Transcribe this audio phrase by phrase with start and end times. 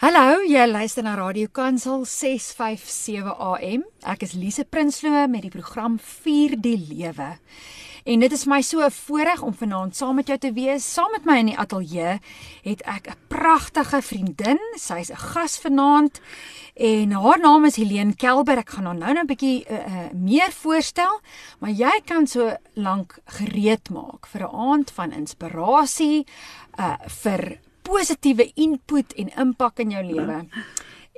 [0.00, 3.82] Hallo, jy luister na Radio Kansel 657 AM.
[4.08, 7.34] Ek is Lise Prinsloo met die program Vier die Lewe.
[8.08, 10.92] En dit is my so 'n voorreg om vanaand saam met jou te wees.
[10.92, 12.18] Saam met my in die ateljee
[12.62, 14.58] het ek 'n pragtige vriendin.
[14.78, 16.20] Sy's 'n gas vanaand
[16.74, 18.56] en haar naam is Helene Kelber.
[18.56, 21.20] Ek gaan haar nou net 'n bietjie uh, uh, meer voorstel,
[21.58, 26.26] maar jy kan so lank gereed maak vir 'n aand van inspirasie,
[26.78, 27.60] uh vir
[27.90, 30.40] positiewe input en impak in jou lewe.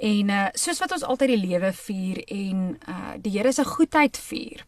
[0.02, 4.18] En uh soos wat ons altyd die lewe vier en uh die Here se goedheid
[4.18, 4.64] vier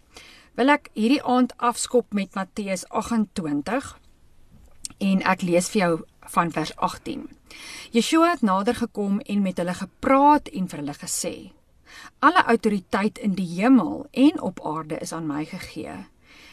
[0.55, 3.89] wil ek hierdie aand afskop met Matteus 28
[5.03, 5.95] en ek lees vir jou
[6.37, 7.27] van vers 18.
[7.97, 11.34] Yeshua het nader gekom en met hulle gepraat en vir hulle gesê:
[12.21, 15.97] Alle autoriteit in die hemel en op aarde is aan my gegee.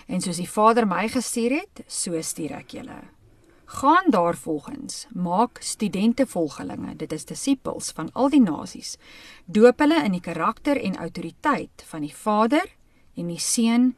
[0.08, 3.00] En soos die Vader my gestuur het, so stuur ek julle.
[3.72, 8.98] Gaan daarvolgens, maak studente volgelinge, dit is disippels van al die nasies.
[9.46, 12.68] Doop hulle in die karakter en autoriteit van die Vader
[13.16, 13.94] en die Seun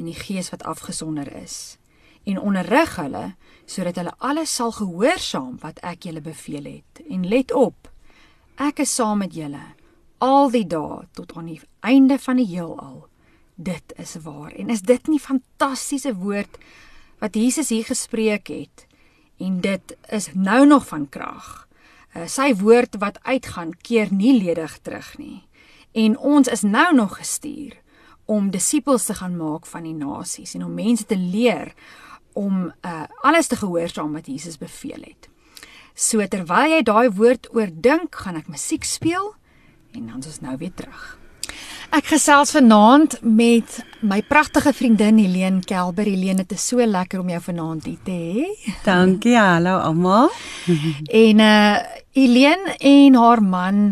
[0.00, 1.76] en die Gees wat afgesonder is.
[2.24, 3.34] En onderrig hulle
[3.68, 7.04] sodat hulle alles sal gehoorsaam wat ek julle beveel het.
[7.12, 7.92] En let op
[8.56, 9.66] ek is saam met julle
[10.24, 13.04] al die dae tot aan die einde van die heelal.
[13.60, 14.56] Dit is waar.
[14.56, 16.56] En is dit nie fantastiese woord
[17.20, 18.87] wat Jesus hier gespreek het
[19.38, 21.66] en dit is nou nog van krag
[22.16, 25.42] uh, sy woord wat uitgaan keer nie ledig terug nie
[25.92, 27.78] en ons is nou nog gestuur
[28.28, 31.72] om disippels te gaan maak van die nasies en om mense te leer
[32.36, 35.30] om uh, alles te gehoorsaam wat Jesus beveel het.
[35.98, 39.32] So terwyl jy daai woord oordink, gaan ek musiek speel
[39.96, 41.16] en dan is ons nou weer terug.
[41.88, 46.04] Ek gesels vanaand met my pragtige vriendin Helene Kelber.
[46.04, 48.74] Helene, dit is so lekker om jou vanaand hier te hê.
[48.84, 50.28] Dankie, hallo almal.
[51.22, 51.78] en uh
[52.18, 53.82] Helene en haar man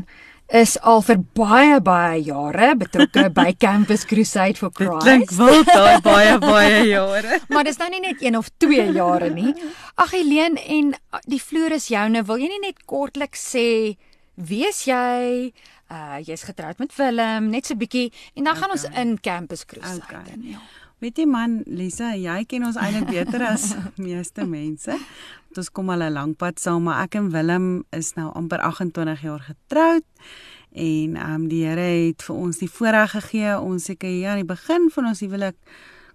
[0.53, 5.07] is al vir baie baie jare betrokke by Campus Crusade for Christ.
[5.07, 7.41] Dit klink wild daai baie baie jare.
[7.49, 9.55] maar dis nou nie net 1 of 2 jare nie.
[9.95, 12.27] Ag Helene en uh, die vloer is joune.
[12.29, 13.69] Wil jy nie net kortliks sê
[14.37, 15.49] wie is jy?
[15.91, 18.63] Uh jy's getroud met Willem, net so bietjie en dan okay.
[18.63, 20.03] gaan ons in Campus Crusade.
[20.03, 20.39] Okay.
[20.43, 20.59] Ja.
[20.99, 24.97] Weet jy man, Lisa, jy ken ons eintlik beter as meeste mense.
[25.57, 29.23] Ons kom al 'n lang pad saam, maar ek en Willem is nou amper 28
[29.23, 30.05] jaar getroud.
[30.73, 34.43] En ehm um, die Here het vir ons die voorreg gegee ons seker hier aan
[34.45, 35.57] die begin van ons huwelik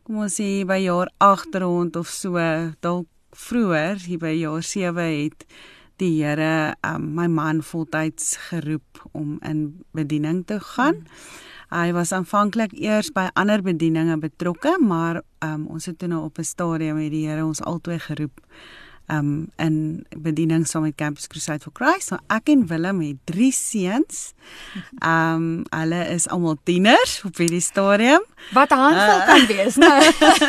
[0.03, 2.41] kom ons sê by jaar 8 rond of so
[2.81, 3.07] dalk
[3.37, 5.45] vroeër hier by jaar 7 het
[6.01, 11.05] die Here um, my man voltyds geroep om in bediening te gaan.
[11.71, 16.39] Hy was aanvanklik eers by ander bedieninge betrokke, maar um, ons het toe nou op
[16.39, 18.41] 'n stadium met die Here ons albei geroep
[19.11, 22.11] um in bediening saam met Campus Crusade for Christ.
[22.11, 24.31] So ek en Willem het drie seuns.
[25.01, 28.23] Um hulle is almal tieners op hierdie stadium.
[28.55, 29.91] Wat handvol uh, kan wees, né?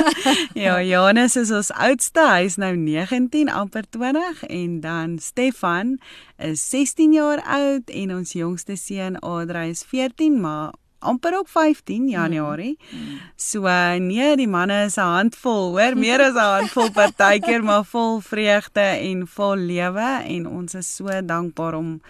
[0.65, 2.25] ja, Johannes is ons oudste.
[2.37, 5.99] Hy's nou 19, amper 20 en dan Stefan
[6.37, 12.09] is 16 jaar oud en ons jongste seun Adri is 14, maar amper ook 15
[12.09, 12.79] Januarie.
[12.91, 12.99] Mm.
[12.99, 13.21] mm.
[13.37, 13.69] So
[13.99, 18.81] nee, die manne is 'n handvol, hoor, meer as 'n handvol partykeer, maar vol vreugde
[18.81, 22.01] en vol lewe en ons is so dankbaar om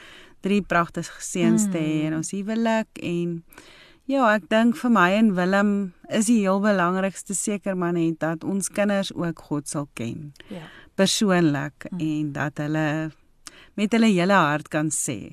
[0.41, 3.43] drie pragtige seuns te hê in ons huwelik en
[4.11, 5.73] ja, ek dink vir my en Willem
[6.11, 10.33] is die heel belangrikste seker maar net dat ons kinders ook God sal ken.
[10.51, 10.67] Ja.
[10.99, 12.01] Persoonlik mm.
[12.01, 13.13] en dat hulle
[13.79, 15.33] met hulle hele hart kan sê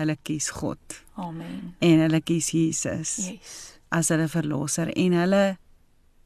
[0.00, 1.00] hulle kies God.
[1.14, 1.74] Amen.
[1.78, 3.16] En hulle kies Jesus.
[3.30, 3.56] Yes.
[3.94, 5.44] As hulle verlosser en hulle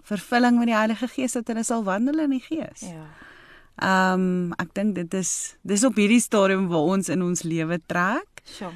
[0.09, 2.87] vervulling met die Heilige Gees dat hulle sal wandel in die Gees.
[2.89, 3.09] Ja.
[3.79, 7.79] Ehm um, ek dink dit is dis op hierdie stadium waar ons in ons lewe
[7.87, 8.43] trek.
[8.49, 8.73] Sjoe.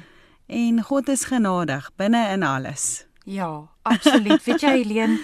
[0.47, 3.05] En God is genadig binne in alles.
[3.25, 4.43] Ja, absoluut.
[4.45, 5.19] Weet jy Helene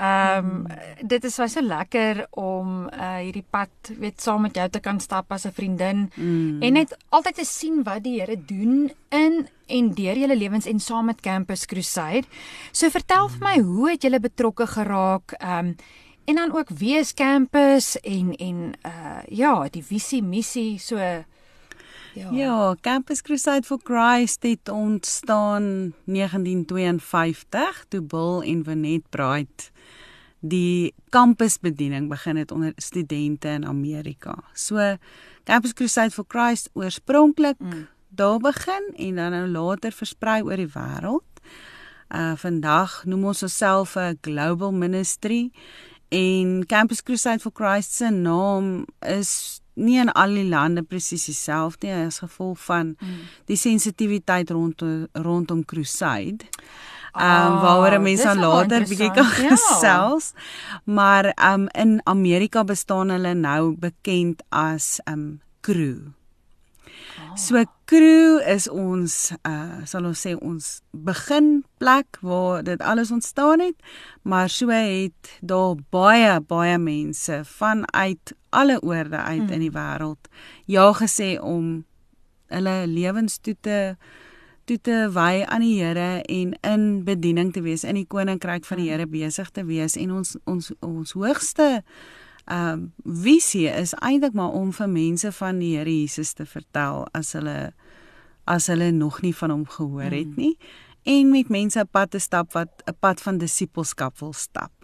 [0.00, 0.66] Ehm um,
[1.06, 5.32] dit is so lekker om uh hierdie pad weet saam met jou te kan stap
[5.32, 6.62] as 'n vriendin mm.
[6.62, 10.80] en net altyd te sien wat die Here doen in en deur julle lewens en
[10.80, 12.26] saam met Campus Crusade.
[12.72, 15.32] So vertel vir my, hoe het julle betrokke geraak?
[15.38, 15.76] Ehm um,
[16.24, 20.96] en dan ook wie is Campus en en uh ja, die visie missie so
[22.14, 22.30] Ja.
[22.30, 29.72] ja, Campus Crusade for Christ het ontstaan 1952 toe Bill en Vanet Bright
[30.42, 34.34] die kampusbediening begin het onder studente in Amerika.
[34.52, 34.96] So
[35.44, 37.86] Campus Crusade for Christ oorspronklik mm.
[38.08, 41.42] daar begin en dan nou later versprei oor die wêreld.
[42.10, 45.50] Uh vandag noem ons onsself 'n global ministry
[46.08, 51.88] en Campus Crusade for Christ se naam is nie in al die lande presies dieselfde
[51.88, 53.20] nie as gevolg van mm.
[53.48, 56.48] die sensitiwiteit rondom rondom crusade.
[57.12, 59.56] Ehm um, waaroor mense dan later bietjie kan ja.
[59.56, 60.32] gesels.
[60.84, 65.98] Maar ehm um, in Amerika bestaan hulle nou bekend as ehm um, crew.
[67.18, 67.36] Oh.
[67.36, 73.76] So crew is ons uh sal ons sê ons beginplek waar dit alles ontstaan het,
[74.22, 79.54] maar so het daar baie baie mense vanuit alle oorde uit hmm.
[79.56, 80.30] in die wêreld
[80.70, 81.84] ja gesê om
[82.52, 83.78] hulle lewens toe te
[84.68, 88.82] toe te wy aan die Here en in bediening te wees in die koninkryk van
[88.82, 88.98] die hmm.
[88.98, 91.82] Here besig te wees en ons ons ons hoogste
[92.42, 92.86] ehm um,
[93.22, 97.72] visie is eintlik maar om vir mense van die Here Jesus te vertel as hulle
[98.50, 100.40] as hulle nog nie van hom gehoor het hmm.
[100.40, 100.56] nie
[101.02, 104.81] en met mense 'n pad te stap wat 'n pad van disippelskap wil stap.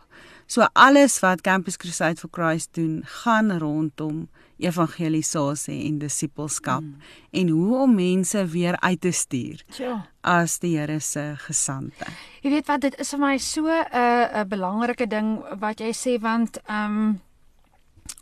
[0.49, 4.29] So alles wat Campus Crusade for Christ doen, gaan rondom
[4.59, 6.95] evangelisasie en disippelskap mm.
[7.31, 9.63] en hoe om mense weer uit te stuur.
[9.77, 10.07] Ja.
[10.21, 12.09] As die Here se gesande.
[12.43, 15.93] Jy weet wat dit is vir my so 'n uh, 'n belangrike ding wat jy
[15.93, 17.21] sê want ehm um,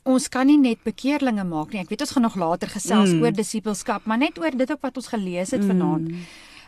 [0.02, 1.80] ons kan nie net bekeerlinge maak nie.
[1.80, 3.22] Ek weet ons gaan nog later gesels mm.
[3.22, 5.66] oor disippelskap, maar net oor dit ook wat ons gelees het mm.
[5.66, 6.10] vanaand.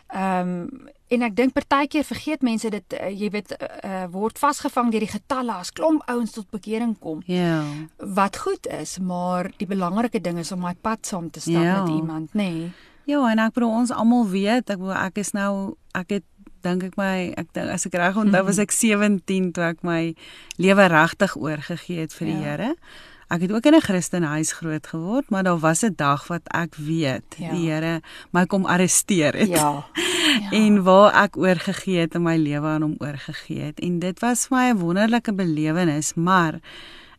[0.07, 4.91] Ehm um, en ek dink partykeer vergeet mense dit uh, jy weet uh, word vasgevang
[4.93, 7.23] deur die getalle as klomp ouens tot bekering kom.
[7.29, 7.63] Ja.
[7.97, 11.81] Wat goed is, maar die belangrike ding is om my pad saam te stap ja.
[11.81, 12.51] met iemand, nê.
[12.51, 12.71] Nee.
[13.09, 15.53] Ja, en ek bedoel ons almal weet, ek bedoel ek is nou
[15.97, 16.25] ek het
[16.61, 20.13] dink ek my ek dink as ek reg onthou was ek 17 toe ek my
[20.61, 22.43] lewe regtig oorgegee het vir die ja.
[22.49, 22.73] Here.
[23.29, 26.75] Ek het ook in 'n Christenhuis groot geword, maar daar was 'n dag wat ek
[26.75, 27.51] weet ja.
[27.51, 29.47] die Here my kom arresteer het.
[29.47, 29.85] Ja.
[30.41, 30.49] ja.
[30.51, 33.79] en waar ek oorgegee het in my lewe aan hom oorgegee het.
[33.79, 36.59] En dit was vir my 'n wonderlike belewenis, maar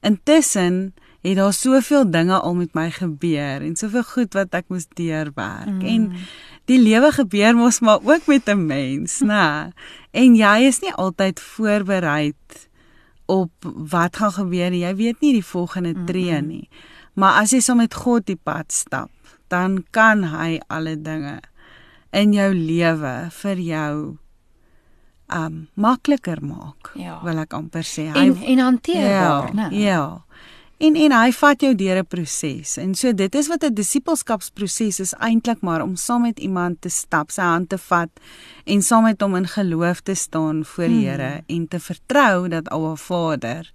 [0.01, 4.87] intussen het daar soveel dinge al met my gebeur en soveel goed wat ek moes
[4.89, 5.69] deurwerk.
[5.69, 5.87] Mm.
[5.87, 6.13] En
[6.65, 9.73] die lewe gebeur mos maar ook met 'n mens, né?
[10.11, 12.33] En jy is nie altyd voorberei
[13.31, 14.75] op wat gaan gebeur.
[14.75, 16.67] Jy weet nie die volgende tree nie.
[17.15, 19.11] Maar as jy saam so met God die pad stap,
[19.51, 21.39] dan kan hy alle dinge
[22.17, 23.95] in jou lewe vir jou
[25.31, 26.91] um makliker maak.
[26.99, 27.21] Ja.
[27.23, 28.09] Wil ek amper sê.
[28.11, 29.69] Hy en, en hanteerbaar, ja, né?
[29.79, 30.05] Ja.
[30.81, 32.77] En en hy vat jou deur 'n proses.
[32.81, 36.89] En so dit is wat 'n disippelskapsproses is eintlik maar om saam met iemand te
[36.89, 38.09] stap, sy hand te vat
[38.65, 41.09] en saam met hom in geloof te staan voor die hmm.
[41.09, 43.73] Here en te vertrou dat Alva Vader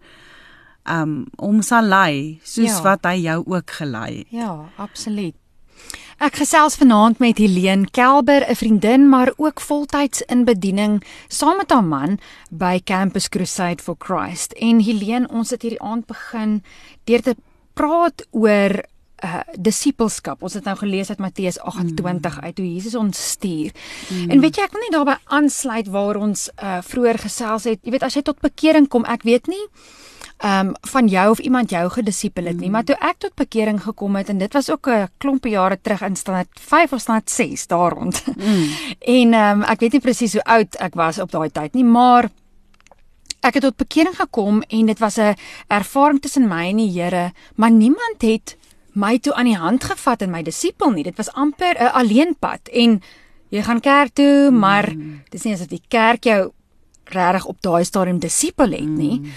[0.90, 2.82] um hom sal lei soos ja.
[2.82, 4.28] wat hy jou ook gelei het.
[4.30, 5.36] Ja, absoluut.
[6.24, 11.70] Ek gesels vanaand met Helene Kelber, 'n vriendin maar ook voltyds in bediening saam met
[11.70, 12.20] haar man
[12.50, 14.54] by Campus Crusade for Christ.
[14.54, 16.64] En Helene, ons het hierdie aand begin
[17.04, 17.36] deur te
[17.74, 18.84] praat oor
[19.24, 20.44] uh disippelskap.
[20.44, 22.44] Ons het nou gelees uit Matteus 28 mm.
[22.44, 23.72] uit hoe Jesus ons stuur.
[24.10, 24.30] Mm.
[24.30, 27.80] En weet jy, ek wil net daarbey aansluit waar ons uh vroeër gesels het.
[27.84, 29.64] Jy weet as jy tot bekering kom, ek weet nie
[30.38, 32.72] ehm um, van jou of iemand jou gedisipel het nie, mm.
[32.72, 36.02] maar toe ek tot bekering gekom het en dit was ook 'n klompie jare terug
[36.02, 38.24] in standaard 5 of standaard 6 daar rond.
[38.36, 38.70] Mm.
[39.20, 41.84] en ehm um, ek weet nie presies hoe oud ek was op daai tyd nie,
[41.84, 42.30] maar
[43.40, 45.36] ek het tot bekering gekom en dit was 'n
[45.68, 48.58] ervaring tussen my en die Here, maar niemand het
[48.94, 51.04] my toe aan die hand gevat en my disipel nie.
[51.04, 53.02] Dit was amper 'n alleenpad en
[53.50, 55.22] jy gaan kerk toe, maar mm.
[55.30, 56.52] dis nie asof die kerk jou
[57.04, 59.20] regtig op daai stadium disipel het nie.
[59.20, 59.32] Mm.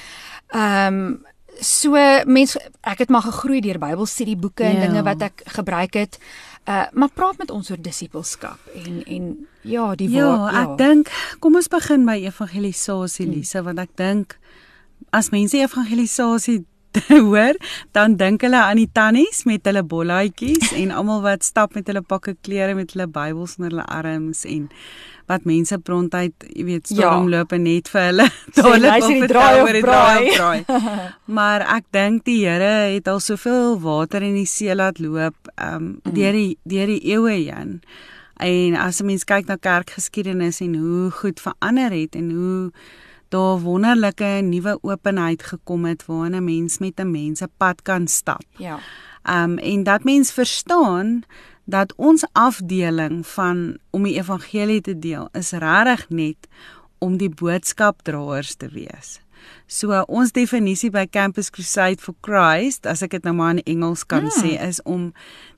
[0.55, 1.27] Ehm um,
[1.61, 4.87] so mense ek het maar gegroei deur Bybelstudieboeke en ja.
[4.87, 6.19] dinge wat ek gebruik het.
[6.69, 10.63] Uh maar praat met ons oor disippelskap en en ja, die ja, woord ja.
[10.63, 13.35] Ek dink kom ons begin by evangelisasie hmm.
[13.35, 14.39] Lise want ek dink
[15.11, 16.65] as mense evangelisasie
[17.31, 17.57] hoor,
[17.93, 22.03] dan dink hulle aan die tannies met hulle bollaatjies en almal wat stap met hulle
[22.03, 24.69] pakke klere met hulle Bybels onder hulle arms en
[25.29, 27.59] wat mense prontuit, jy weet, stormloop ja.
[27.61, 28.27] net vir hulle
[28.57, 30.79] dadelik wil vertrou oor die draai draai.
[31.39, 35.75] maar ek dink die Here het al soveel water in die see laat loop, ehm
[35.75, 36.15] um, mm.
[36.17, 37.81] deur die deur die eeue heen.
[38.39, 42.73] En as 'n mens kyk na kerkgeskiedenis en hoe goed verander het en hoe
[43.29, 48.07] daar wonderlike nuwe openheid gekom het waarin 'n mens met 'n mens se pad kan
[48.09, 48.45] stap.
[48.57, 48.79] Ja.
[49.23, 51.23] Ehm um, en dat mens verstaan
[51.65, 56.49] dat ons afdeling van om die evangelie te deel is regtig net
[56.99, 59.21] om die boodskapdraers te wees.
[59.67, 64.07] So ons definisie by Campus Crusade for Christ, as ek dit nou maar in Engels
[64.09, 64.35] kan hmm.
[64.41, 65.13] sê, is om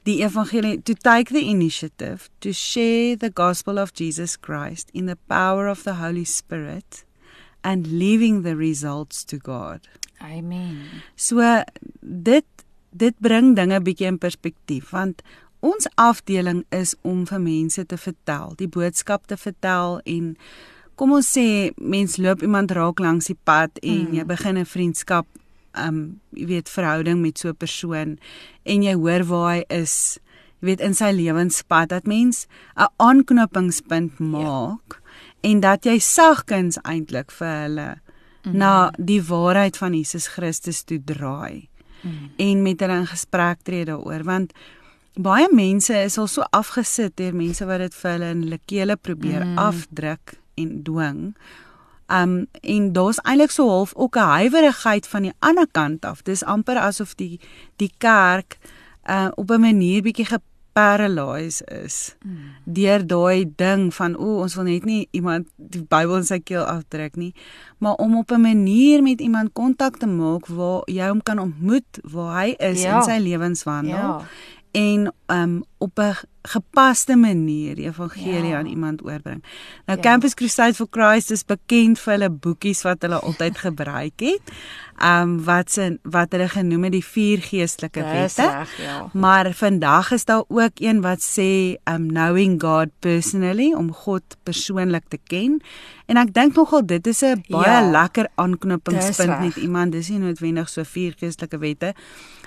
[0.08, 5.18] die evangelie to take the initiative to share the gospel of Jesus Christ in the
[5.28, 7.04] power of the Holy Spirit
[7.62, 9.88] and leaving the results to God.
[10.20, 11.02] Amen.
[11.16, 11.62] So
[12.00, 12.46] dit
[12.90, 15.22] dit bring dinge bietjie in perspektief want
[15.60, 20.32] ons afdeling is om vir mense te vertel, die boodskap te vertel en
[21.00, 24.16] kom ons sê mens loop iemand raak langs die pad en mm.
[24.18, 25.26] jy begin 'n vriendskap
[25.78, 28.18] um jy weet verhouding met so 'n persoon
[28.64, 30.18] en jy hoor waar hy is
[30.60, 34.24] jy weet in sy lewenspad dat mens 'n aanknopingspunt ja.
[34.24, 34.99] maak ja.
[35.40, 37.88] En dat jy sagkens eintlik vir hulle
[38.44, 38.56] mm.
[38.56, 41.68] na die waarheid van Jesus Christus toe draai
[42.02, 42.30] mm.
[42.36, 44.52] en met hulle in gesprek tree daaroor want
[45.14, 48.96] baie mense is al so afgesit deur mense wat dit vir hulle in hulle kele
[48.96, 49.58] probeer mm.
[49.58, 51.34] afdruk en dwing
[52.10, 56.22] Um en daar's eintlik so half ook 'n huiwerigheid van die ander kant af.
[56.22, 57.40] Dis amper asof die
[57.76, 58.58] die kerk
[59.06, 60.26] uh op 'n manier bietjie
[60.80, 62.36] geparalyse is mm.
[62.64, 66.64] deur daai ding van o, ons wil net nie iemand die Bybel in sy keel
[66.64, 67.32] afdruk nie,
[67.78, 72.00] maar om op 'n manier met iemand kontak te maak waar jy hom kan ontmoet
[72.02, 72.96] waar hy is ja.
[72.96, 73.96] in sy lewenswandel.
[73.96, 74.24] Ja
[74.70, 78.58] en um op 'n gepaste manier die evangelie ja.
[78.58, 79.44] aan iemand oorbring.
[79.86, 80.10] Nou ja.
[80.10, 84.40] Campus Crusade for Christ is bekend vir hulle boekies wat hulle altyd gebruik het.
[85.04, 88.42] Um wat se wat hulle genoem het die vier geestelike wette.
[88.42, 89.10] Reg, ja.
[89.12, 95.04] Maar vandag is daar ook een wat sê um knowing God personally om God persoonlik
[95.08, 95.62] te ken.
[96.06, 97.90] En ek dink nogal dit is 'n baie ja.
[97.90, 99.92] lekker aanknopingspunt met iemand.
[99.92, 101.94] Dis nie noodwendig so vier geestelike wette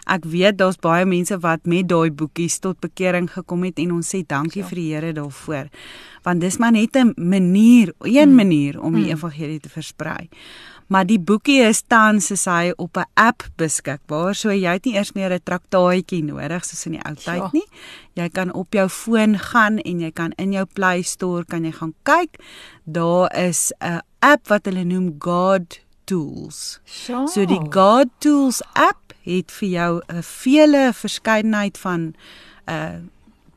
[0.06, 4.10] Ek weet daar's baie mense wat met daai boekies tot bekering gekom het en ons
[4.16, 4.68] sê dankie ja.
[4.68, 5.70] vir die Here daarvoor.
[6.24, 8.36] Want dis maar net 'n manier, een hmm.
[8.36, 9.16] manier om die hmm.
[9.16, 10.30] evangelie te versprei.
[10.88, 14.94] Maar die boekie is tans as hy op 'n app beskikbaar, so jy het nie
[14.94, 17.50] eers meer 'n traktaatjie nodig soos in die ou tyd ja.
[17.54, 17.68] nie.
[18.14, 21.72] Jy kan op jou foon gaan en jy kan in jou Play Store kan jy
[21.72, 22.38] gaan kyk.
[22.84, 26.80] Daar is 'n app wat hulle noem God Tools.
[27.28, 32.14] So die God Tools app het vir jou 'n vele verskeidenheid van
[32.70, 33.02] uh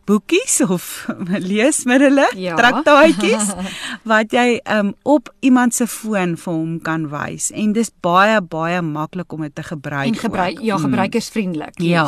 [0.06, 1.06] boekies of
[1.50, 2.54] leesmiddels, ja.
[2.58, 3.50] traktaatjies
[4.11, 8.78] wat jy um op iemand se foon vir hom kan wys en dis baie baie
[8.87, 10.06] maklik om dit te gebruik.
[10.06, 10.87] En gebruik ja, mm.
[10.87, 11.80] gebruikersvriendelik.
[11.80, 11.88] Mm.
[11.90, 12.06] Ja.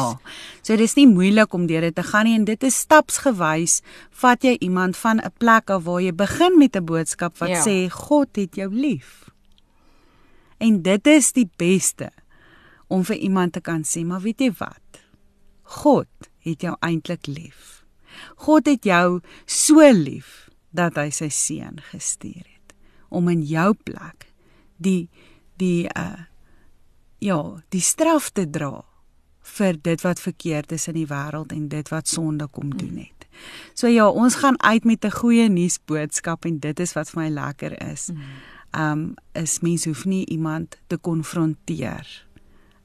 [0.63, 3.81] So dis nie moeilik om deur dit te gaan nie en dit is stapsgewys
[4.23, 7.63] vat jy iemand van 'n plek af waar jy begin met 'n boodskap wat ja.
[7.67, 9.27] sê God het jou lief.
[10.59, 12.11] En dit is die beste
[12.89, 15.03] om vir iemand te kan sê, maar weet jy wat?
[15.81, 17.85] God het jou eintlik lief.
[18.49, 22.75] God het jou so lief dat hy sy seun gestuur het
[23.09, 24.29] om in jou plek
[24.77, 25.09] die
[25.61, 26.27] die uh
[27.19, 27.39] ja,
[27.75, 28.85] die straf te dra
[29.59, 33.27] vir dit wat verkeerd is in die wêreld en dit wat sonde kom doen het.
[33.75, 37.29] So ja, ons gaan uit met 'n goeie nuusboodskap en dit is wat vir my
[37.29, 38.11] lekker is.
[38.73, 42.27] Um is mense hoef nie iemand te konfronteer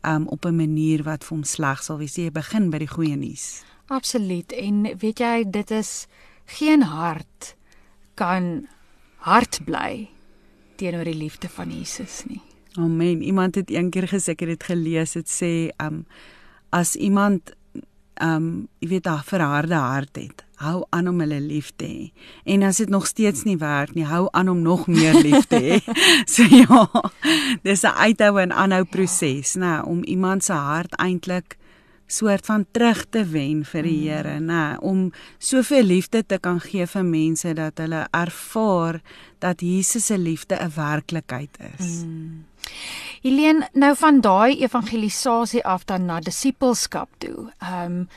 [0.05, 2.15] um, op 'n manier wat vir hom sleg sal wees.
[2.15, 3.63] Jy begin by die goeie nuus.
[3.88, 4.51] Absoluut.
[4.51, 6.07] En weet jy, dit is
[6.45, 7.55] geen hart
[8.13, 8.67] kan
[9.17, 10.10] hart bly
[10.75, 12.41] teenoor die liefde van Jesus nie.
[12.74, 13.22] Amen.
[13.22, 15.51] Iemand het eendag gesê ek het dit gelees, dit sê
[15.83, 16.05] um
[16.69, 17.53] as iemand
[18.22, 22.12] um jy weet 'n verharde hart het, hou aan om hulle lief te hê.
[22.46, 25.60] En as dit nog steeds nie werk nie, hou aan om nog meer lief te
[25.60, 25.77] hê.
[26.34, 26.88] so ja,
[27.63, 31.58] dis 'n uithou en aanhou proses, nê, om iemand se hart eintlik
[32.13, 34.08] soort van terug te wen vir die mm.
[34.13, 39.01] Here, nê, om soveel liefde te kan gee vir mense dat hulle ervaar
[39.43, 42.03] dat Jesus se liefde 'n werklikheid is.
[42.03, 42.46] Mm.
[43.24, 47.51] Helene, nou van daai evangelisasie af dan na disippelskap toe.
[47.60, 48.08] Ehm um,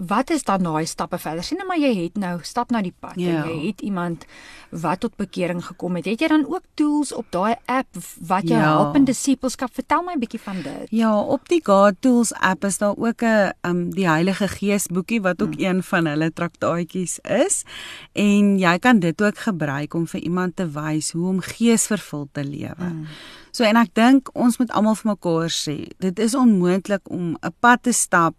[0.00, 1.44] wat is dan daai stappe verder?
[1.44, 3.42] Sien nou maar jy het nou stap nou die pad ja.
[3.42, 4.24] en jy het iemand
[4.70, 6.08] wat tot bekering gekom het.
[6.08, 8.68] Het jy dan ook tools op daai app wat jou ja.
[8.72, 9.74] help in disippelskap?
[9.74, 10.86] Vertel my 'n bietjie van dit.
[10.90, 15.20] Ja, op die God Tools app is daar ook 'n um die Heilige Gees boekie
[15.20, 15.64] wat ook hmm.
[15.64, 17.64] een van hulle traktaatjies is
[18.12, 22.44] en jy kan dit ook gebruik om vir iemand te wys hoe om geesvervuld te
[22.44, 22.74] lewe.
[22.76, 23.06] Hmm.
[23.50, 27.54] So en ek dink ons moet almal vir mekaar sê, dit is onmoontlik om 'n
[27.60, 28.34] pad te stap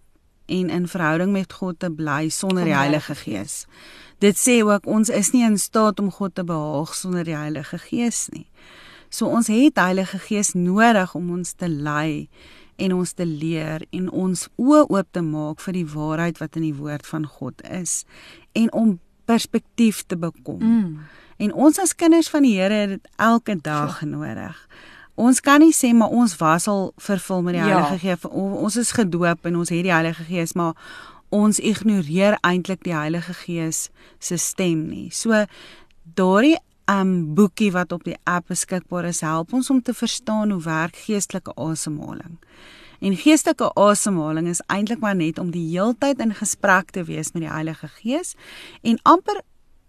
[0.45, 3.65] en in verhouding met God te bly sonder die Heilige Gees.
[4.23, 7.77] Dit sê ook ons is nie in staat om God te behaag sonder die Heilige
[7.77, 8.47] Gees nie.
[9.09, 12.29] So ons het Heilige Gees nodig om ons te lei
[12.75, 16.67] en ons te leer en ons oë oop te maak vir die waarheid wat in
[16.69, 18.03] die woord van God is
[18.57, 18.95] en om
[19.29, 20.59] perspektief te bekom.
[20.59, 21.03] Mm.
[21.38, 24.05] En ons as kinders van die Here het dit elke dag so.
[24.05, 24.57] nodig.
[25.15, 27.70] Ons kan nie sê maar ons was al vervul met die ja.
[27.70, 28.29] Heilige Gees.
[28.34, 30.74] Ons is gedoop en ons het die Heilige Gees, maar
[31.34, 33.89] ons ignoreer eintlik die Heilige Gees
[34.20, 35.10] se stem nie.
[35.13, 35.46] So
[36.17, 36.58] daardie
[36.91, 40.98] um boekie wat op die app beskikbaar is, help ons om te verstaan hoe werk
[41.05, 42.39] geestelike asemhaling.
[43.03, 47.46] En geestelike asemhaling is eintlik maar net om die heeltyd in gesprek te wees met
[47.46, 48.36] die Heilige Gees
[48.82, 49.41] en amper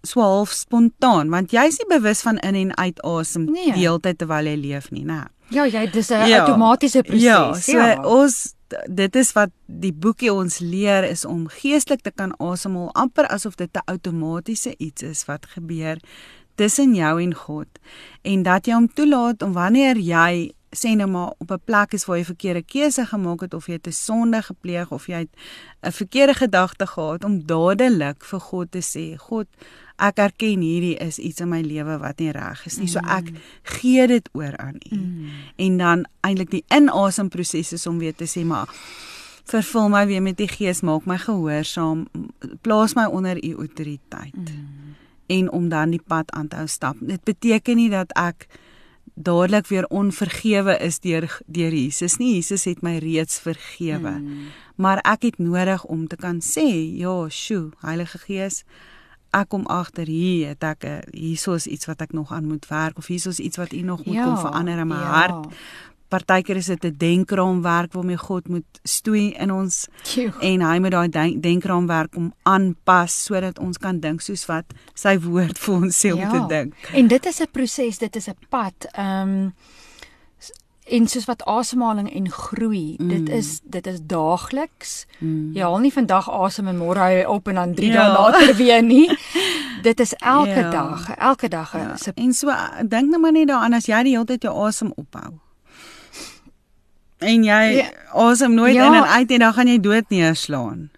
[0.07, 3.73] so half spontaan want jy's nie bewus van in en uit asem Nee.
[3.73, 5.25] die heeltyd terwyl jy leef nie, né?
[5.51, 6.39] Ja, jy dis 'n Ja.
[6.45, 7.23] outomatiese proses.
[7.23, 8.55] Ja, so ons
[8.89, 13.55] dit is wat die boekie ons leer is om geestelik te kan asemhaal amper asof
[13.57, 15.99] dit 'n outomatiese iets is wat gebeur
[16.57, 17.67] tussen jou en God
[18.23, 22.05] en dat jy hom toelaat om wanneer jy sê nou maar op 'n plek is
[22.05, 25.31] waar jy verkeerde keuse gemaak het of jy het 'n sonde gepleeg of jy het
[25.83, 29.47] 'n verkeerde gedagte gehad om dadelik vir God te sê God
[30.03, 32.89] ek erken hierdie is iets in my lewe wat nie reg is nie.
[32.91, 33.31] So ek
[33.79, 34.97] gee dit oor aan U.
[34.97, 35.31] Mm.
[35.57, 38.69] en dan eintlik die inasemproses is om weer te sê maar
[39.45, 42.07] vervul my weer met die gees maak my gehoorsaam
[42.65, 44.35] plaas my onder u autoriteit.
[44.35, 44.95] Mm.
[45.27, 46.97] en om dan die pad aan te hou stap.
[47.01, 48.47] Dit beteken nie dat ek
[49.15, 52.35] dadelik weer onvergewe is deur deur Jesus nie.
[52.35, 54.11] Jesus het my reeds vergewe.
[54.11, 54.51] Mm.
[54.77, 56.67] maar ek het nodig om te kan sê
[56.99, 58.65] ja sjoe Heilige Gees
[59.35, 62.99] ek kom agter hier het ek 'n hiersoos iets wat ek nog aan moet werk
[62.99, 65.11] of hiersoos iets wat u nog moet Ja, kom verander in my ja.
[65.17, 65.53] hart
[66.15, 70.33] partykeer is dit 'n denkraamwerk waarmee God moet stoei in ons Tjoe.
[70.41, 74.65] en hy moet daai denk, denkraamwerk om aanpas sodat ons kan dink soos wat
[74.95, 76.75] sy woord vir ons sê om te dink.
[76.93, 78.75] En dit is 'n proses, dit is 'n pad.
[78.93, 79.55] Ehm um,
[80.85, 83.09] en soos wat asemhaling en groei, mm.
[83.09, 85.07] dit is dit is daagliks.
[85.19, 85.53] Mm.
[85.57, 88.03] Jy haal nie vandag asem en môre jy op en dan 3 Ja.
[88.03, 89.09] dae later weer nie.
[89.85, 90.71] Dit is elke Ja.
[90.71, 91.97] dag, elke dag Ja.
[91.97, 92.49] se En so
[92.89, 95.33] dink nou maar net daaraan as jy die hele tyd jou asem ophou.
[97.19, 97.91] En jy Ja.
[98.13, 98.87] asem nooit Ja.
[98.87, 100.91] in en uit en dan gaan jy dood neerslaan.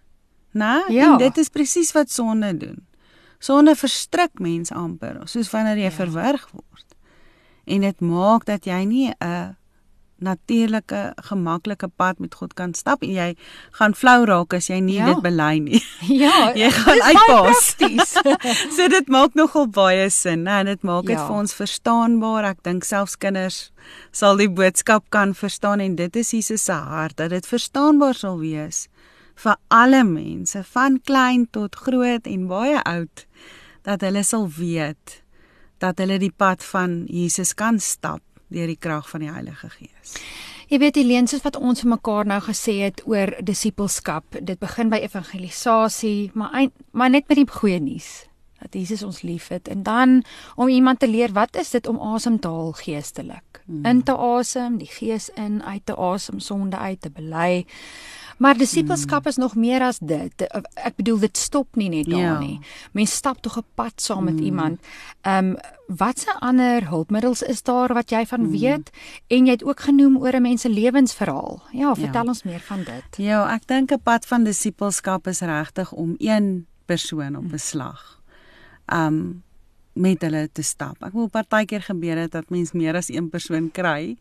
[0.53, 0.85] Né?
[0.89, 1.13] Ja.
[1.13, 2.87] En dit is presies wat sonde doen.
[3.39, 5.91] Sonde verstrik mens amper, soos wanneer jy ja.
[5.91, 6.85] verwrig word.
[7.65, 9.56] En dit maak dat jy nie 'n
[10.19, 13.29] natuurlike, gemaklike pad met God kan stap en jy
[13.79, 15.07] gaan flou raak as jy nie Ja.
[15.15, 15.83] dit bely nie.
[16.23, 17.77] Ja, Jy gaan uitpas.
[18.77, 20.65] so dit maak nogal baie sin, né?
[20.65, 21.27] Dit maak dit Ja.
[21.27, 22.45] vir ons verstaanbaar.
[22.45, 23.71] Ek dink selfs kinders
[24.13, 28.39] sal die boodskap kan verstaan en dit is Jesus se hart dat dit verstaanbaar sal
[28.39, 28.89] wees
[29.37, 33.27] vir alle mense van klein tot groot en baie oud
[33.85, 35.21] dat hulle sal weet
[35.79, 40.17] dat hulle die pad van Jesus kan stap deur die krag van die Heilige Gees.
[40.67, 44.91] Jy weet Helene, soos wat ons vir mekaar nou gesê het oor disippelskap, dit begin
[44.91, 48.25] by evangelisasie, maar ein, maar net met die goeie nuus
[48.57, 50.23] dat Jesus ons liefhet en dan
[50.57, 53.61] om iemand te leer wat is dit om asem te haal geestelik.
[53.67, 53.85] Hmm.
[53.85, 57.67] In te asem, die gees in, uit te asem, sonde uit te bely.
[58.37, 59.31] Maar disippelskap hmm.
[59.31, 60.43] is nog meer as dit.
[60.75, 62.39] Ek bedoel dit stop nie net daar Ja.
[62.39, 62.61] nie.
[62.93, 64.45] Mens stap tog 'n pad saam met hmm.
[64.45, 64.81] iemand.
[65.23, 68.91] Ehm um, watse ander hulpmiddels is daar wat jy van weet?
[69.27, 71.63] En jy het ook genoem oor 'n mens se lewensverhaal.
[71.73, 72.29] Ja, vertel Ja.
[72.29, 73.17] ons meer van dit.
[73.17, 78.21] Ja, ek dink 'n pad van disippelskap is regtig om een persoon op 'n slag
[78.87, 79.43] um
[79.97, 81.01] met hulle te stap.
[81.05, 84.17] Ek wil partykeer gebeur het dat mens meer as een persoon kry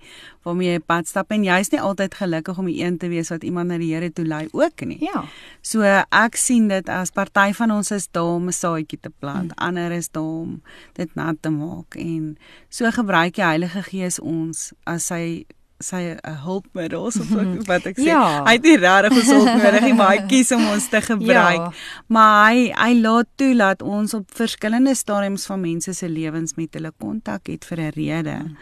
[0.47, 3.43] waarmee jy pad stap en jy's nie altyd gelukkig om die een te wees wat
[3.43, 4.99] iemand na die Here toe lei ook nie.
[5.03, 5.25] Ja.
[5.61, 9.51] So ek sien dit as party van ons is daar om 'n saadjie te plant,
[9.55, 9.67] hmm.
[9.67, 10.61] ander is daar om
[10.93, 12.37] dit nat te maak en
[12.69, 15.45] so gebruik die Heilige Gees ons as sy
[15.79, 18.07] sy 'n hulpmiddel of wat, wat ek sê.
[18.07, 18.43] Ja.
[18.45, 21.61] Hy het nie regtig ons hulp nodig nie, maar hy kies om ons te gebruik.
[21.61, 21.71] Ja.
[22.07, 26.73] Maar hy hy laat toe dat ons op verskillende stadiums van mense se lewens met
[26.73, 28.37] hulle kontak het vir 'n rede.
[28.39, 28.57] Hmm.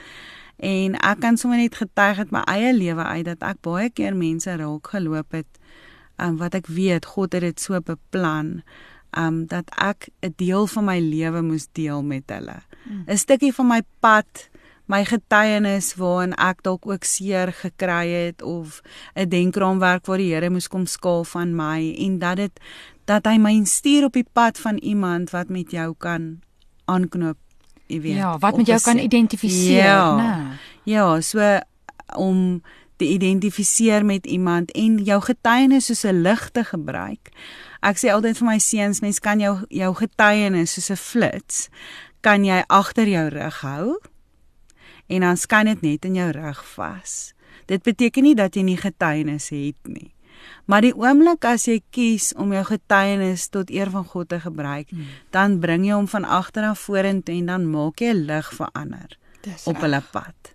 [0.57, 4.15] En ek kan sommer net getuig uit my eie lewe uit dat ek baie keer
[4.15, 5.59] mense raak geloop het
[6.17, 8.61] um, wat ek weet God het dit so beplan
[9.17, 12.63] um dat ek 'n deel van my lewe moes deel met hulle.
[12.85, 13.17] 'n mm.
[13.17, 14.49] Stukkie van my pad,
[14.85, 18.81] my getuienis waarin ek dalk ook seer gekry het of
[19.15, 22.59] 'n denkraamwerk waar die Here moes kom skaal van my en dat dit
[23.05, 26.39] dat hy my stuur op die pad van iemand wat met jou kan
[26.85, 27.37] aanknoop,
[27.87, 28.15] jy weet.
[28.15, 30.57] Ja, wat met jou kan identifiseer, ja, né?
[30.83, 31.59] Ja, so
[32.15, 32.61] om
[32.95, 37.29] te identifiseer met iemand en jou getuienis soos 'n lig te gebruik.
[37.81, 41.69] Ek sê altyd vir my seuns, mens kan jou jou getuienis soos 'n flits
[42.21, 43.99] kan jy agter jou rug hou
[45.13, 47.13] en dan skyn dit net in jou rug vas.
[47.69, 50.11] Dit beteken nie dat jy nie getuienis het nie.
[50.67, 54.89] Maar die oomblik as jy kies om jou getuienis tot eer van God te gebruik,
[54.91, 55.05] hmm.
[55.35, 59.17] dan bring jy hom van agter af vorentoe en dan maak jy lig vir ander
[59.43, 60.53] Dis op hulle pad.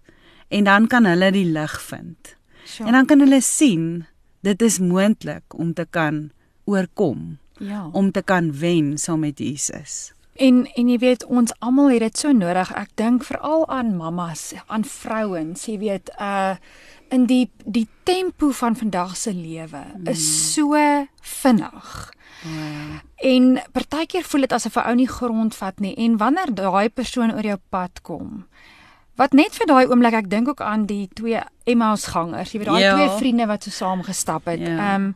[0.48, 2.34] En dan kan hulle die lig vind.
[2.64, 2.88] Sure.
[2.88, 4.06] En dan kan hulle sien
[4.44, 6.28] dit is moontlik om te kan
[6.68, 7.88] oorkom, ja.
[7.92, 10.12] om te kan wen saam met Jesus.
[10.38, 12.70] En en jy weet ons almal het dit so nodig.
[12.78, 16.54] Ek dink veral aan mammas, aan vrouens, jy weet, uh
[17.08, 20.06] in die die tempo van vandag se lewe mm.
[20.12, 20.24] is
[20.54, 20.76] so
[21.22, 22.12] vinnig.
[22.44, 22.98] Ja.
[23.16, 27.32] En partykeer voel dit asof 'n ou nie grond vat nie en wanneer daai persoon
[27.32, 28.46] oor jou pad kom.
[29.16, 32.68] Wat net vir daai oomblik ek dink ook aan die twee Emmaus gangers, jy weet
[32.68, 32.94] daai Ja.
[32.94, 34.60] twee vriende wat so saam gestap het.
[34.60, 34.94] Ehm Ja.
[34.94, 35.14] um,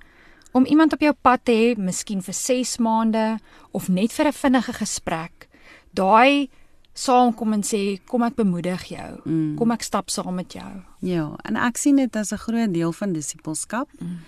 [0.52, 3.38] om iemand op jou pad te hê, miskien vir 6 maande
[3.72, 5.48] of net vir 'n vinnige gesprek.
[5.94, 6.48] Daai
[6.92, 9.20] saamkom en sê kom ek bemoedig jou.
[9.24, 9.56] Mm.
[9.56, 10.72] Kom ek stap saam met jou.
[11.00, 13.88] Ja, en ek sien dit as 'n groot deel van disippelskap.
[14.00, 14.18] Mm.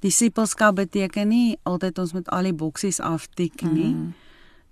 [0.00, 3.94] Disippelskap beteken nie altyd ons moet al die boksies aftik nie.
[3.94, 4.14] Mm.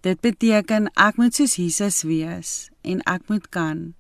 [0.01, 3.95] Dit beteken ek moet soos Jesus wees en ek moet kan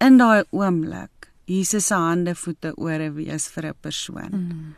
[0.00, 1.10] in daai oomblik
[1.46, 4.30] Jesus se hande, voete, ore wees vir 'n persoon.
[4.32, 4.74] Mm.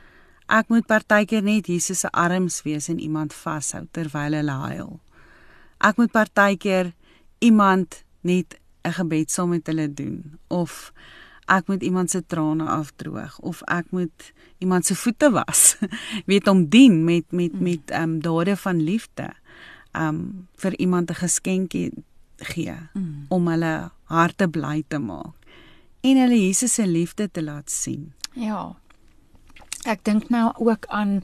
[0.48, 5.00] Ek moet partykeer net Jesus se arms wees en iemand vashou terwyl hulle huil.
[5.84, 6.92] Ek moet partykeer
[7.44, 10.92] iemand net 'n gebed saam met hulle doen of
[11.48, 15.76] ek moet iemand se trane afdroog of ek moet iemand se voete was.
[16.30, 19.28] weet om dien met met met ehm um, dade van liefde.
[19.92, 21.92] Ehm um, vir iemand 'n geskenkie
[22.36, 23.24] gee Mm.
[23.28, 25.34] om hulle harte bly te maak
[26.00, 28.12] en hulle Jesus se liefde te laat sien.
[28.32, 28.76] Ja.
[29.88, 31.22] Ek dink nou ook aan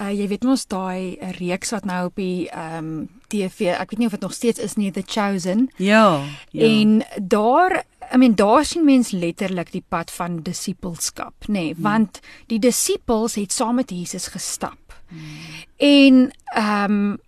[0.00, 4.00] uh, jy weet mos daai reeks wat nou op die ehm um, TV, ek weet
[4.00, 5.68] nie of dit nog steeds is nie, The Chosen.
[5.78, 6.18] Ja.
[6.50, 6.66] ja.
[6.66, 11.82] En daar, I mean daar sien mens letterlik die pad van disippelskap, nê, nee, hmm.
[11.86, 12.18] want
[12.50, 14.98] die disippels het saam met Jesus gestap.
[15.08, 15.20] Hmm.
[15.78, 17.18] En ehm um,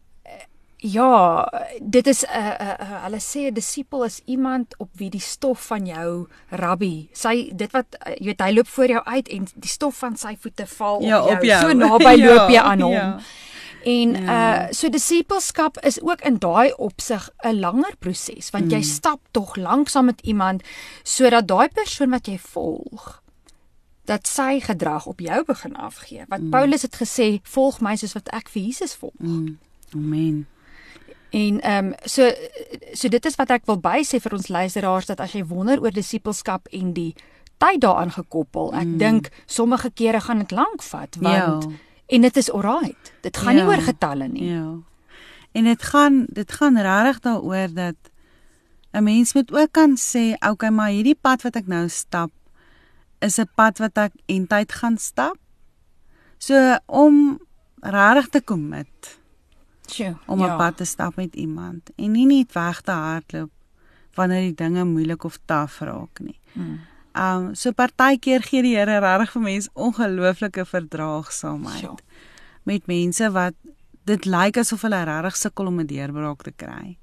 [0.85, 1.47] ja,
[1.83, 5.21] dit is 'n uh, uh, uh, hulle sê 'n disipel is iemand op wie die
[5.21, 9.29] stof van jou rabbi, sy dit wat uh, jy weet hy loop voor jou uit
[9.29, 11.37] en die stof van sy voete val Ja, op jou.
[11.37, 11.61] op jou.
[11.61, 12.92] So naby Ja, loop jy aan hom.
[12.92, 13.18] ja.
[13.85, 14.66] En Ja.
[14.66, 18.83] uh so disippelskap is ook in daai opsig 'n langer proses want jy Mm.
[18.85, 20.62] stap tog lank saam met iemand
[21.03, 23.23] sodat daai persoon wat jy volg
[24.05, 26.25] dat sy gedrag op jou begin afgee.
[26.29, 26.51] Wat mm.
[26.51, 29.12] Paulus het gesê, volg my soos wat ek vir Jesus volg.
[29.18, 29.59] Mm.
[29.95, 30.47] Amen.
[31.33, 32.29] En ehm um, so
[32.92, 35.95] so dit is wat ek wil bysê vir ons luisteraars dat as jy wonder oor
[35.95, 37.14] disippelskap en die
[37.62, 38.99] tyd daaraan gekoppel, ek mm.
[39.01, 41.79] dink sommige kere gaan dit lank vat want Ja.
[42.07, 43.12] en dit is alright.
[43.23, 43.62] Dit gaan ja.
[43.62, 43.77] nie Ja.
[43.77, 44.45] oor getalle nie.
[44.45, 44.77] Ja.
[45.53, 47.97] En dit gaan dit gaan regtig daaroor dat
[48.92, 52.31] 'n mens moet ook kan sê, okay, maar hierdie pad wat ek nou stap
[53.21, 55.37] is 'n pad wat ek en tyd gaan stap.
[56.38, 57.38] So om
[57.81, 59.22] regtig te commit
[59.92, 60.57] Sjoe, om ja.
[60.57, 63.50] pad te stap met iemand en nie net weg te hardloop
[64.14, 66.38] wanneer die dinge moeilik of taaf raak nie.
[66.55, 66.81] Hmm.
[67.14, 71.96] Um so partykeer gee die Here regtig vir mense ongelooflike verdraagsaamheid Sjoe.
[72.64, 73.55] met mense wat
[74.05, 76.98] dit lyk asof hulle regtig sukkel om 'n deurbraak te kry.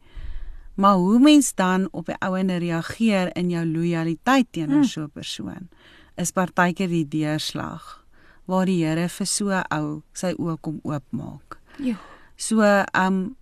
[0.75, 4.83] Maar hoe mens dan op die ouene reageer in jou lojaliteit teenoor Hmm.
[4.83, 5.69] so 'n persoon
[6.17, 8.05] is partykeer die deurslag
[8.45, 11.57] waar die Here vir so 'n ou sy oë kom oopmaak.
[11.77, 11.95] Jo.
[12.39, 12.63] So,
[12.95, 13.35] um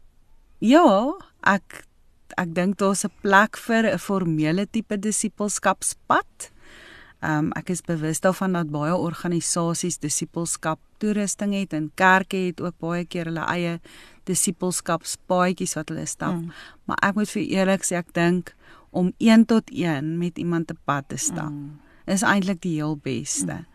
[0.59, 1.13] ja,
[1.45, 1.83] ek
[2.37, 6.51] ek dink daar's 'n plek vir 'n formele tipe disippelskapspad.
[7.21, 12.77] Um ek is bewus daarvan dat baie organisasies disippelskap toerusting het en kerke het ook
[12.79, 13.79] baie keer hulle eie
[14.25, 16.33] disippelskapspaadjies wat hulle stap.
[16.33, 16.51] Mm.
[16.85, 18.55] Maar ek moet vir eerlik sê ek dink
[18.91, 21.79] om 1 tot 1 met iemand te pad te stap Mm.
[22.07, 23.65] is eintlik die heel beste.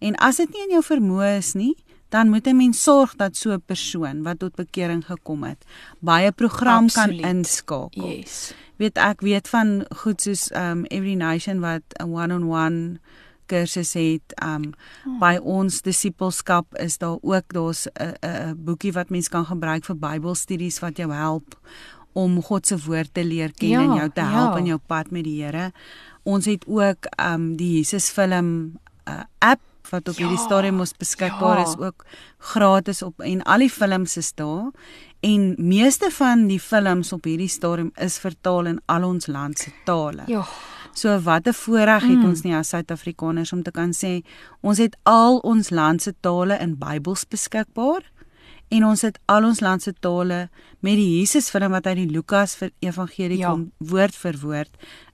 [0.00, 1.76] En as dit nie in jou vermoë is nie,
[2.08, 5.64] dan moet 'n mens sorg dat so 'n persoon wat tot bekering gekom het,
[6.00, 7.20] baie program Absoluut.
[7.20, 8.08] kan inskakel.
[8.08, 8.54] Yes.
[8.76, 12.98] Weet ek weet van goed soos um Every Nation wat 'n one-on-one
[13.46, 14.34] kursus het.
[14.42, 14.72] Um
[15.06, 15.18] Oh.
[15.20, 19.96] by ons disippelskap is daar ook daar's 'n 'n boekie wat mens kan gebruik vir
[19.96, 21.60] Bybelstudies wat jou help
[22.12, 24.58] om God se woord te leer ken Ja, en jou te help ja.
[24.58, 25.72] in jou pad met die Here.
[26.22, 30.92] Ons het ook um die Jesus film uh, app wat op Ja, hierdie stadium ons
[30.92, 31.64] beskikbaar ja.
[31.66, 32.04] is ook
[32.38, 34.70] gratis op en al die films is daar
[35.20, 39.70] en meeste van die films op hierdie stadium is vertaal in al ons land se
[39.84, 40.22] tale.
[40.26, 40.44] Ja.
[40.94, 42.24] So wat 'n voorreg het Mm.
[42.24, 44.22] ons nie as Suid-Afrikaners om te kan sê
[44.62, 48.02] ons het al ons land se tale in Bybels beskikbaar
[48.68, 50.48] en ons het al ons land se tale
[50.80, 53.50] met die Jesus film wat uit die Lukas vir evangelie Ja.
[53.50, 54.70] kom woord vir woord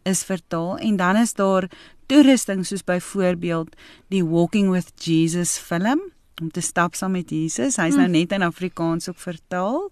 [0.08, 1.68] is vertaal en dan is daar
[2.06, 3.76] toerusting soos byvoorbeeld
[4.08, 6.00] die Walking with Jesus film
[6.40, 7.76] om te stap saam met Jesus.
[7.76, 8.12] Hy's nou Mm.
[8.12, 9.90] net in Afrikaans ook vertaal.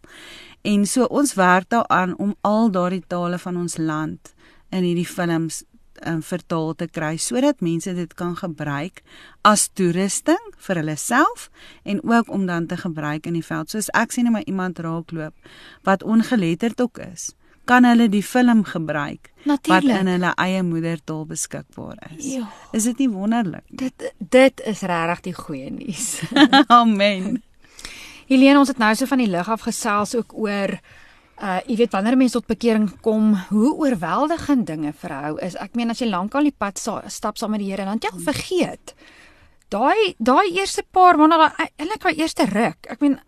[0.63, 4.35] En so ons werk daaraan om al daardie tale van ons land
[4.71, 5.63] in hierdie films
[6.07, 9.03] um, vertaal te kry sodat mense dit kan gebruik
[9.43, 11.49] as toerusting vir hulle self
[11.83, 13.71] en ook om dan te gebruik in die veld.
[13.71, 15.35] Soos ek sien net maar iemand raakloop
[15.83, 17.33] wat ongeletterd ook is,
[17.65, 19.99] kan hulle die film gebruik wat Natuurlik.
[20.01, 22.25] in hulle eie moedertaal beskikbaar is.
[22.35, 22.49] Ja.
[22.73, 23.65] Is dit nie wonderlik?
[23.69, 26.21] Dit dit is regtig die goeie nuus.
[26.81, 27.43] Amen.
[28.29, 30.77] Helene, ons het nou so van die lig af gesels ook oor
[31.41, 35.57] uh jy weet wanneer 'n mens tot bekering kom, hoe oorweldigend dinge vir hou is.
[35.57, 38.11] Ek meen as jy lankal die pad sa, stap saam met die Here, dan jy
[38.13, 38.95] al vergeet.
[39.69, 42.87] Daai daai eerste paar maande, daai eintlik daai eerste ruk.
[42.91, 43.19] Ek meen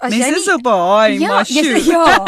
[0.00, 1.84] as jy Mense nie is op 'n haai, ja, maar jy's sjoe.
[1.92, 2.24] ja.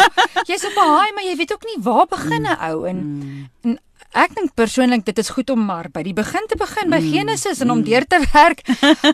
[0.47, 3.49] Jy's op 'n haai, maar jy weet ook nie waar begin 'n ou en, Mm.
[3.63, 3.79] en
[4.13, 6.91] ek dink persoonlik dit is goed om maar by die begin te begin Mm.
[6.91, 8.63] by Genesis en om deur te werk.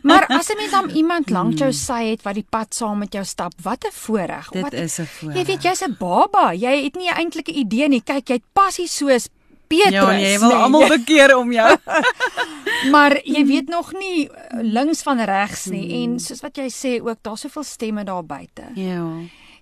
[0.03, 3.13] maar as 'n mens dan iemand langs jou sy het wat die pad saam met
[3.13, 4.49] jou stap, wat 'n voorreg.
[4.51, 5.47] Dit wat, is 'n Jy voorreg.
[5.47, 6.53] weet jy's 'n baba.
[6.55, 8.01] Jy het nie 'n eintlike idee nie.
[8.03, 9.29] Kyk, jy't passie soos
[9.69, 9.93] Petrus.
[9.93, 10.57] Ja, jy wil nee.
[10.59, 11.77] almal bekeer om jou.
[12.95, 16.03] maar jy weet nog nie eh, links van regs nie Mm.
[16.13, 18.63] en soos wat jy sê ook daar's soveel stemme daar buite.
[18.75, 19.05] ja.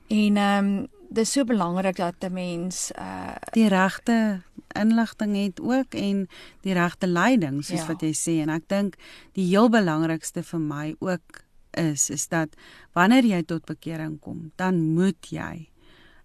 [0.09, 5.95] En ehm um, dis so belangrik dat 'n mens uh Die regte inligting het ook
[5.95, 6.29] en
[6.61, 7.87] die regte leiding soos Ja.
[7.87, 8.95] wat jy sê en ek dink
[9.33, 12.49] die heel belangrikste vir my ook is is dat
[12.93, 15.69] wanneer jy tot bekering kom, dan moet jy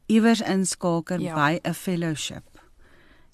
[0.07, 1.35] iewers inskakel Ja.
[1.35, 2.43] by 'n fellowship.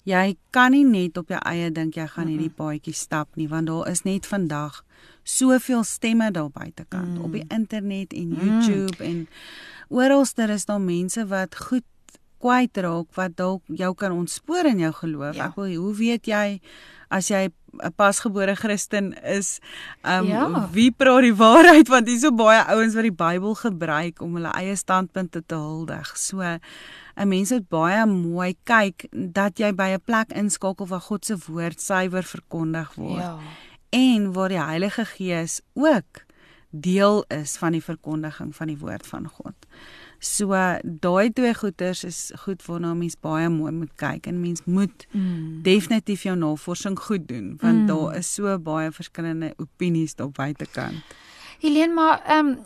[0.06, 3.66] Jy kan nie net op jou eie dink jy gaan hierdie paadjie stap nie want
[3.66, 4.84] daar is net vandag
[5.26, 7.24] soveel stemme daar buitekant Mm.
[7.24, 9.26] op die internet en YouTube en
[9.88, 11.84] oralste is daar mense wat goed
[12.38, 15.34] kwyt raak wat dalk jou kan ontspoor in jou geloof.
[15.34, 15.46] Ja.
[15.48, 16.60] Ek wil hoe weet jy
[17.10, 17.48] as jy
[17.82, 19.58] 'n pasgebore Christen is,
[20.04, 20.68] um Ja.
[20.72, 24.52] wie praat die waarheid want hier's so baie ouens wat die Bybel gebruik om hulle
[24.54, 26.16] eie standpunte te huldig.
[26.16, 26.40] So
[27.16, 31.36] 'n mens moet baie mooi kyk dat jy by 'n plek inskakel waar God se
[31.46, 33.38] woord suiwer verkondig word ja.
[33.90, 36.24] en waar die Heilige Gees ook
[36.70, 39.54] deel is van die verkondiging van die woord van God.
[40.18, 40.48] So
[40.84, 45.62] daai twee goeters is goed waarna mens baie mooi moet kyk en mens moet Mm.
[45.62, 47.86] definitief jou navorsing goed doen want Mm.
[47.86, 50.94] daar is so baie verskillende opinies daar buitekant.
[51.60, 52.58] Helene, maar ehm um,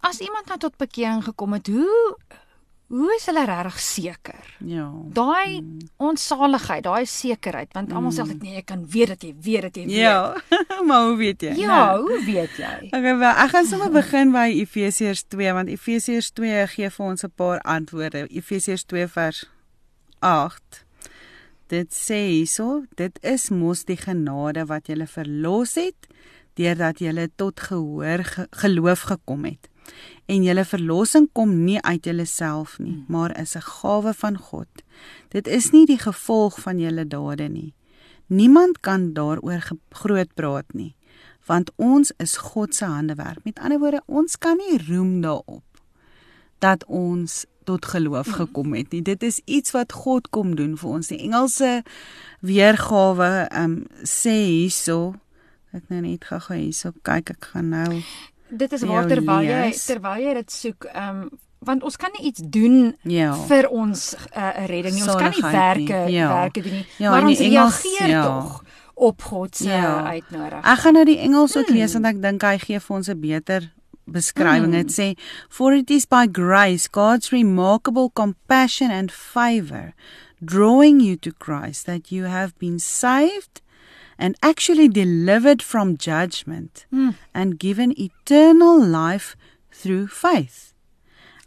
[0.00, 2.16] as iemand nou tot bekering gekom het, hoe
[2.88, 4.44] hoe is hulle regtig seker?
[4.62, 4.86] Ja.
[5.16, 5.60] Daai
[5.98, 9.76] onsaligheid, daai sekerheid, want almal sê altyd nee, ek kan weet dat jy weet dat
[9.80, 9.96] jy weet.
[9.96, 10.36] Ja,
[10.86, 11.54] maar hoe weet jy?
[11.58, 12.72] Ja, Nou, hoe weet jy?
[12.96, 17.24] Okay, wel, ek gaan sommer begin by Efesiërs 2 want Efesiërs 2 gee vir ons
[17.26, 18.26] 'n paar antwoorde.
[18.30, 19.44] Efesiërs 2 vers
[20.20, 20.84] 8.
[21.68, 26.06] Dit sê hierso, dit is mos die genade wat julle verlos het
[26.56, 29.66] deurdat julle tot gehoor ge, geloof gekom het.
[30.26, 34.68] En julle verlossing kom nie uit julleself nie, maar is 'n gawe van God.
[35.28, 37.74] Dit is nie die gevolg van julle dade nie.
[38.26, 40.94] Niemand kan daaroor groot praat nie
[41.46, 43.44] want ons is God se handewerk.
[43.44, 45.62] Met ander woorde, ons kan nie roem daarop
[46.58, 49.02] dat ons tot geloof gekom het nie.
[49.02, 51.10] Dit is iets wat God kom doen vir ons.
[51.10, 51.82] Die Engelse
[52.40, 53.30] weergawe
[53.62, 55.16] um sê hierso
[55.76, 58.00] ek nou net gou-gou hierso kyk ek gaan nou
[58.50, 59.84] Dit is waar terwyl jy lees.
[59.86, 61.30] terwyl jy dit soek, ehm um,
[61.66, 63.34] want ons kan nie iets doen ja.
[63.48, 65.02] vir ons 'n uh, redding nie.
[65.02, 65.86] Ons kan nie Zaligheid nie.
[65.88, 66.28] werke Ja.
[66.28, 66.86] werke doen nie.
[66.98, 68.22] Ja, maar ons Engels, reageer ja.
[68.22, 68.62] tog
[68.94, 70.04] op God se Ja.
[70.04, 70.64] uitnodiging.
[70.64, 72.02] Ek gaan nou die Engels ook lees Hmm.
[72.02, 73.72] want ek dink hy gee vir ons 'n beter
[74.06, 74.70] beskrywing.
[74.72, 79.92] Dit sê for it is by grace God's remarkable compassion and favor
[80.44, 83.60] drawing you to Christ that you have been saved
[84.18, 87.10] and actually delivered from judgment Hmm.
[87.34, 89.36] and given eternal life
[89.72, 90.72] through faith.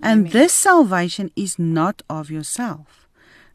[0.01, 0.31] And Amen.
[0.31, 3.07] this salvation is not of yourself,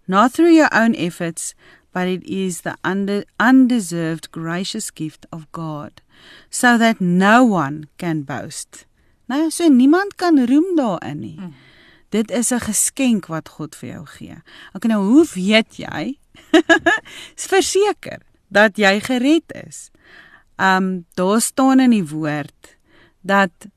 [0.06, 1.54] not through your own efforts,
[1.92, 6.02] but it is the unde- undeserved gracious gift of God,
[6.50, 8.84] so that no one can boast.
[9.28, 11.38] Nou, so niemand kan roem daarin nie.
[11.40, 11.54] Mm.
[12.10, 14.36] Dit is 'n geskenk wat God vir jou gee.
[14.74, 16.18] Okay, nou hoe weet jy?
[17.36, 18.18] Is verseker
[18.54, 19.88] dat jy gered is.
[20.56, 22.76] Um daar staan in die woord
[23.26, 23.68] dat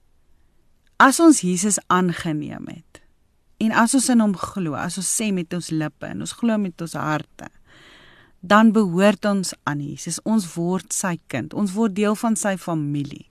[1.02, 3.02] as ons Jesus aangeneem het
[3.58, 6.58] en as ons in hom glo, as ons sê met ons lippe en ons glo
[6.62, 7.50] met ons harte,
[8.46, 10.20] dan behoort ons aan Jesus.
[10.30, 11.56] Ons word sy kind.
[11.58, 13.26] Ons word deel van sy familie.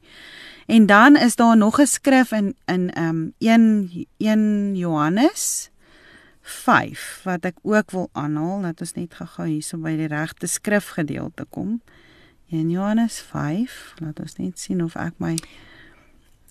[0.67, 5.71] En dan is daar nog 'n skrif in in um 1 1 Johannes
[6.47, 11.45] 5 wat ek ook wil aanhaal dat ons net gou-gou hierso by die regte skrifgedeelte
[11.51, 11.81] kom.
[12.51, 15.35] 1 Johannes 5, laat ons net sien of ek my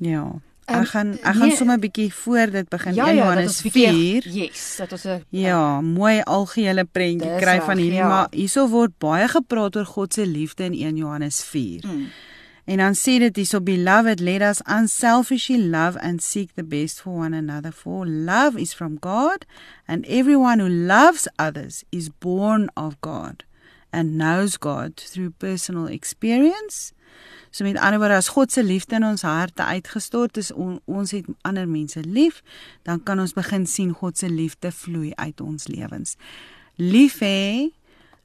[0.03, 0.25] ja,
[0.65, 1.55] ek Ehm, gaan ek gaan nee.
[1.55, 2.93] sommer 'n bietjie voor dit begin.
[2.95, 4.29] ja, 1 ja, Johannes bietjie- 4.
[4.29, 8.07] Yes, dat ons 'n Ja, mooi algehele prentjie kry van hierdie, ja.
[8.07, 11.83] maar hierso word baie gepraat oor God se liefde in 1 Johannes 4.
[11.87, 12.07] Mm.
[12.65, 17.13] En dan sê dit hierso beloved let us unselfishly love and seek the best for
[17.13, 19.45] one another for love is from God
[19.87, 23.43] and everyone who loves others is born of God
[23.91, 26.91] and knows God through personal experience.
[27.51, 31.13] So met ander woorde as God se liefde in ons harte uitgestort is on, ons
[31.15, 32.41] het ander mense lief,
[32.83, 36.17] dan kan ons begin sien God se liefde vloei uit ons lewens.
[36.75, 37.69] Lief hê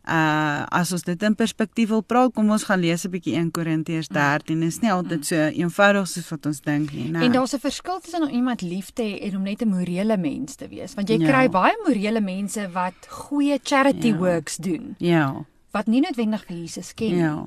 [0.09, 3.51] Uh as ons dit in perspektief wil praat, kom ons gaan lees 'n bietjie 1
[3.51, 4.61] Korintiërs 13.
[4.61, 7.23] Dit is nie altyd so eenvoudig soos wat ons dink nie, né?
[7.23, 10.17] En daar's 'n verskil tussen om iemand lief te hê en om net 'n morele
[10.17, 11.29] mens te wees, want jy ja.
[11.29, 14.17] kry baie morele mense wat goeie charity ja.
[14.17, 14.95] works doen.
[14.99, 15.45] Ja.
[15.71, 17.19] Wat nie noodwendig vir Jesus ken nie.
[17.19, 17.47] Ja.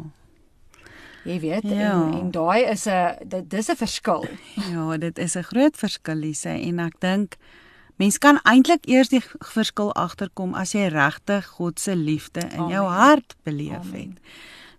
[1.24, 1.92] Jy weet, ja.
[2.04, 4.26] en, en daai is 'n dit dis 'n verskil.
[4.72, 7.38] Ja, dit is 'n groot verskil, Lise, en ek dink
[8.04, 9.22] Mens kan eintlik eers die
[9.54, 12.98] verskil agterkom as jy regtig God se liefde in jou Amen.
[13.00, 14.34] hart beleef het.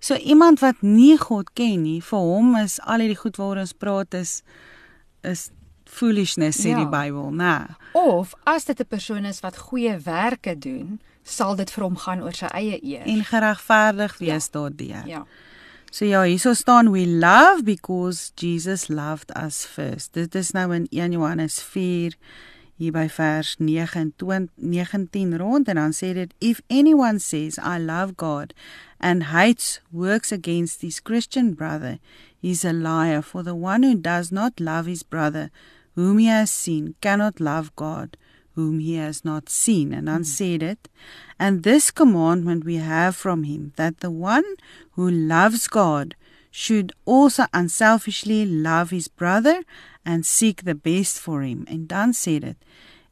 [0.05, 3.73] So iemand wat nie God ken nie, vir hom is al hierdie goed waaroor ons
[3.73, 4.43] praat is
[5.25, 5.47] is
[5.89, 6.83] foolishness sê ja.
[6.83, 7.79] die Bybel, né?
[7.97, 12.21] Of as dit 'n persoon is wat goeie werke doen, sal dit vir hom gaan
[12.21, 14.53] oor sy eie eer en geregverdig wees ja.
[14.53, 15.07] daardeur.
[15.07, 15.25] Ja.
[15.91, 20.13] So ja, hierso staan we love because Jesus loved us first.
[20.13, 22.13] Dit is nou in 1 Johannes 4
[22.77, 28.17] hier by vers 29 19 rond en dan sê dit if anyone says I love
[28.17, 28.55] God
[28.99, 31.99] and hates works against his Christian brother
[32.41, 33.23] he's a liar.
[33.23, 35.51] For the one who does not love his brother
[35.95, 38.17] whom he has seen cannot love God
[38.55, 39.93] whom he has not seen.
[39.93, 40.31] And dan hmm.
[40.35, 40.89] sê dit
[41.39, 44.47] and this commandment we have from him that the one
[44.93, 46.15] who loves God
[46.57, 49.65] should also unselfishly love his brother
[50.07, 51.67] and seek the best for him.
[51.69, 52.57] En dan sê dit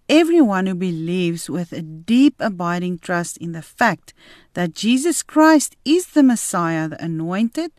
[0.09, 4.15] Everyone who believes with a deep abiding trust in the fact
[4.55, 7.73] that Jesus Christ is the Messiah, the anointed,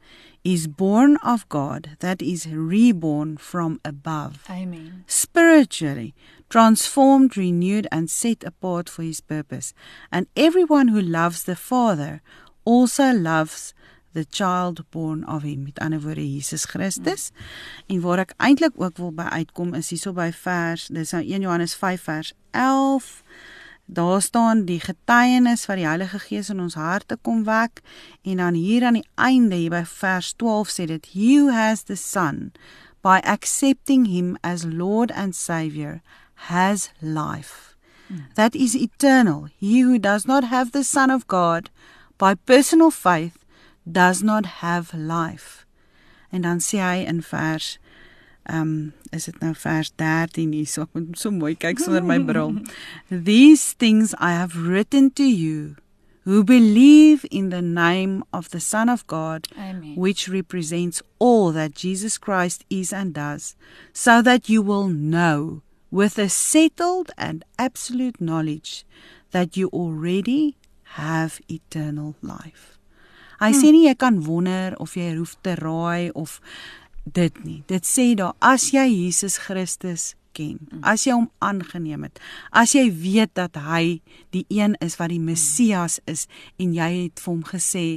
[0.44, 4.44] is born of God, that is reborn from above.
[4.50, 5.06] Amen.
[5.08, 6.14] Spiritually
[6.50, 9.74] transformed, renewed, and set apart for his purpose.
[10.12, 12.22] And everyone who loves the Father
[12.66, 13.74] also loves
[14.14, 17.32] the child born of him met ander woorde Jesus Christus.
[17.32, 17.96] Mm.
[17.96, 21.42] En waar ek eintlik ook wil by uitkom is hierso by vers dis nou 1
[21.42, 23.24] Johannes 5 vers 11.
[23.86, 27.82] Daar staan die getuienis wat die Heilige Gees in ons harte kom wek
[28.24, 32.00] en dan hier aan die einde hier by vers 12 sê dit you has the
[32.00, 32.54] son
[33.04, 36.02] by accepting him as lord and savior
[36.48, 37.76] has life
[38.08, 38.24] mm.
[38.36, 41.70] that is eternal he who does not have the son of god
[42.18, 43.43] by personal faith
[43.86, 45.66] does not have life.
[46.32, 47.78] En dan sê hy in vers
[48.44, 52.04] ehm um, is dit nou vers 13 hier so ek moet so mooi kyk sonder
[52.04, 52.58] my bril.
[53.30, 55.76] These things I have written to you
[56.26, 59.96] who believe in the name of the Son of God Amen.
[59.96, 63.56] which represents all that Jesus Christ is and does
[63.94, 68.86] so that you will know with a settled and absolute knowledge
[69.32, 70.58] that you already
[71.00, 72.78] have eternal life.
[73.40, 73.60] Hy hmm.
[73.60, 76.40] sê nie jy kan wonder of jy hoef te raai of
[77.04, 77.62] dit nie.
[77.68, 80.82] Dit sê daar as jy Jesus Christus ken, hmm.
[80.82, 82.20] as jy hom aangeneem het,
[82.52, 84.02] as jy weet dat hy
[84.34, 85.34] die een is wat die hmm.
[85.34, 87.88] Messias is en jy het vir hom gesê,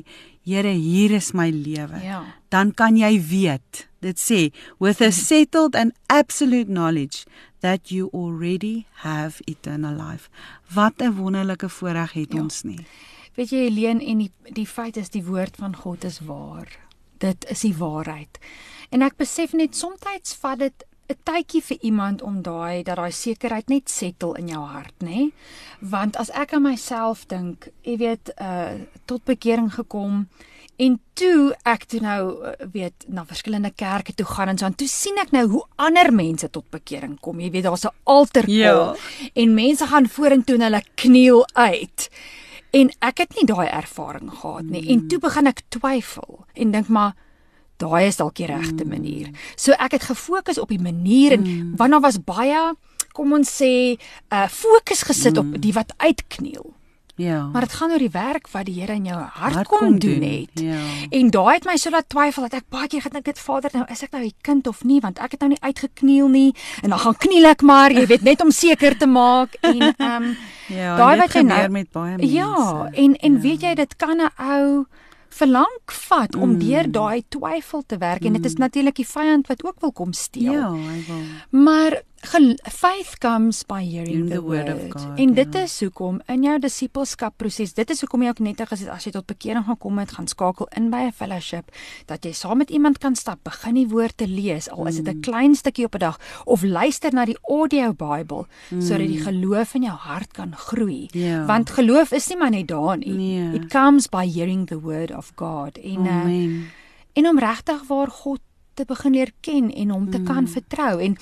[0.46, 1.98] Here, hier is my lewe.
[2.04, 2.20] Ja.
[2.54, 3.88] Dan kan jy weet.
[3.98, 7.26] Dit sê with a settled and absolute knowledge
[7.66, 10.30] that you already have eternal life.
[10.70, 12.40] Wat 'n wonderlike voorreg het ja.
[12.40, 12.86] ons nie.
[13.36, 16.68] Weet jy Helene en die die feit is die woord van God is waar.
[17.20, 18.38] Dit is die waarheid.
[18.90, 20.00] En ek besef net soms
[20.40, 24.62] vat dit 'n tydjie vir iemand om daai dat daai sekerheid net settle in jou
[24.64, 25.30] hart, nê?
[25.80, 28.74] Want as ek aan myself dink, jy weet, uh
[29.06, 30.26] tot bekering gekom
[30.76, 34.74] en toe ek toe nou uh, weet na verskillende kerke toe gaan en so en
[34.74, 37.40] toe sien ek nou hoe ander mense tot bekering kom.
[37.40, 38.94] Jy weet, daar's 'n altaar ja.
[39.34, 42.10] en mense gaan vorentoe en hulle kniel uit.
[42.76, 44.82] En ek het nie daai ervaring gehad nie.
[44.82, 44.90] Mm.
[44.94, 47.14] En toe begin ek twyfel en dink maar
[47.80, 48.90] daai is dalk die regte mm.
[48.92, 49.30] manier.
[49.56, 51.72] So ek het gefokus op die manier en mm.
[51.80, 52.72] wanneer was baie
[53.16, 53.72] kom ons sê
[54.32, 55.54] uh fokus gesit mm.
[55.54, 56.74] op die wat uitkniel.
[57.16, 57.46] Ja.
[57.52, 59.98] Maar dit gaan oor die werk wat die Here in jou hart, hart kom, kom
[59.98, 60.60] doen het.
[60.60, 60.80] Ja.
[61.10, 63.84] En daai het my so laat twyfel dat ek baie keer gedink het Vader, nou
[63.88, 66.90] is ek nou 'n kind of nie want ek het nou nie uitgekniel nie en
[66.90, 70.36] dan gaan kniel ek maar, jy weet net om seker te maak en ehm um,
[70.78, 72.32] ja, daai wat jy nou met baie mense.
[72.32, 73.40] Ja, en en ja.
[73.40, 74.86] weet jy dit kan 'n ou
[75.28, 76.58] verlang vat om mm.
[76.58, 78.60] deur daai twyfel te werk en dit is mm.
[78.60, 80.52] natuurlik die vyand wat ook wil kom steel.
[80.52, 81.24] Ja, hy wil.
[81.64, 85.18] Maar faith comes by hearing the, the word, word of God.
[85.18, 85.62] En dit ja.
[85.62, 89.12] is hoekom in jou disippelskap proses, dit is hoekom jy ook net gesê as jy
[89.12, 91.70] tot bekering gaan kom het, gaan skakel in by 'n fellowship
[92.06, 95.06] dat jy saam met iemand kan stap, begin die woord te lees, al is dit
[95.06, 95.22] 'n mm.
[95.22, 98.80] klein stukkie op 'n dag of luister na die audio Bybel mm.
[98.80, 101.08] sodat die geloof in jou hart kan groei.
[101.12, 101.26] Yeah.
[101.26, 101.44] Ja.
[101.46, 103.12] Want geloof is nie maar net daar nie.
[103.12, 103.54] Nee.
[103.54, 105.78] It comes by hearing the word of God.
[105.78, 106.70] En uh, Amen.
[107.12, 108.40] en om regtig waar God
[108.76, 110.28] te begin leer ken en hom te mm.
[110.28, 111.16] kan vertrou en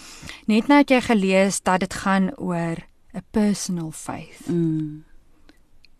[0.51, 2.83] net nou het jy gelees dat dit gaan oor
[3.15, 4.49] 'n personal faith.
[4.49, 5.05] Mm.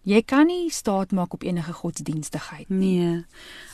[0.03, 2.99] Jy kan nie staat maak op enige godsdienstigheid nie.
[2.99, 3.25] Nee.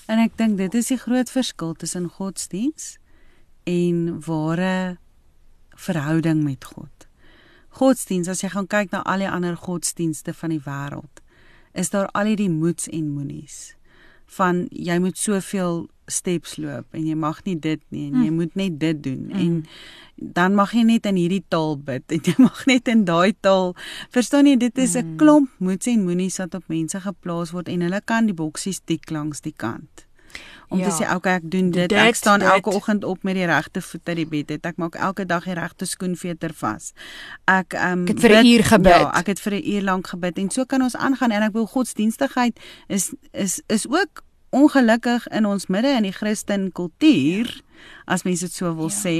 [0.06, 2.98] En ek dink dit is die groot verskil tussen godsdiens
[3.64, 4.98] en ware
[5.74, 7.08] verhouding met God.
[7.68, 11.22] Godsdiens, as jy gaan kyk na al die ander godsdienste van die wêreld,
[11.72, 13.74] is daar al hierdie moets en moenies
[14.36, 18.38] van jy moet soveel steps loop en jy mag nie dit nie en jy mm.
[18.42, 19.40] moet net dit doen mm.
[19.44, 19.62] en
[20.36, 23.74] dan mag jy net in hierdie taal bid en jy mag net in daai taal
[24.14, 25.16] verstaan jy dit is 'n mm.
[25.22, 29.10] klomp moets en moenies wat op mense geplaas word en hulle kan die boksies tik
[29.10, 30.06] langs die kant
[30.70, 30.88] om ja.
[30.88, 32.48] te sê okay ek doen dit, dit ek staan dit.
[32.48, 35.44] elke oggend op met die regte voet uit die bed het ek maak elke dag
[35.44, 36.92] die regte skoenveter vas
[37.50, 40.06] ek um, ek het vir 'n uur gebid ja ek het vir 'n uur lank
[40.14, 42.58] gebid en so kan ons aangaan en ek wil godsdienstigheid
[42.88, 47.60] is is is ook ongelukkig in ons midde in die Christen kultuur
[48.04, 48.98] as mense dit so wil ja.
[48.98, 49.16] sê.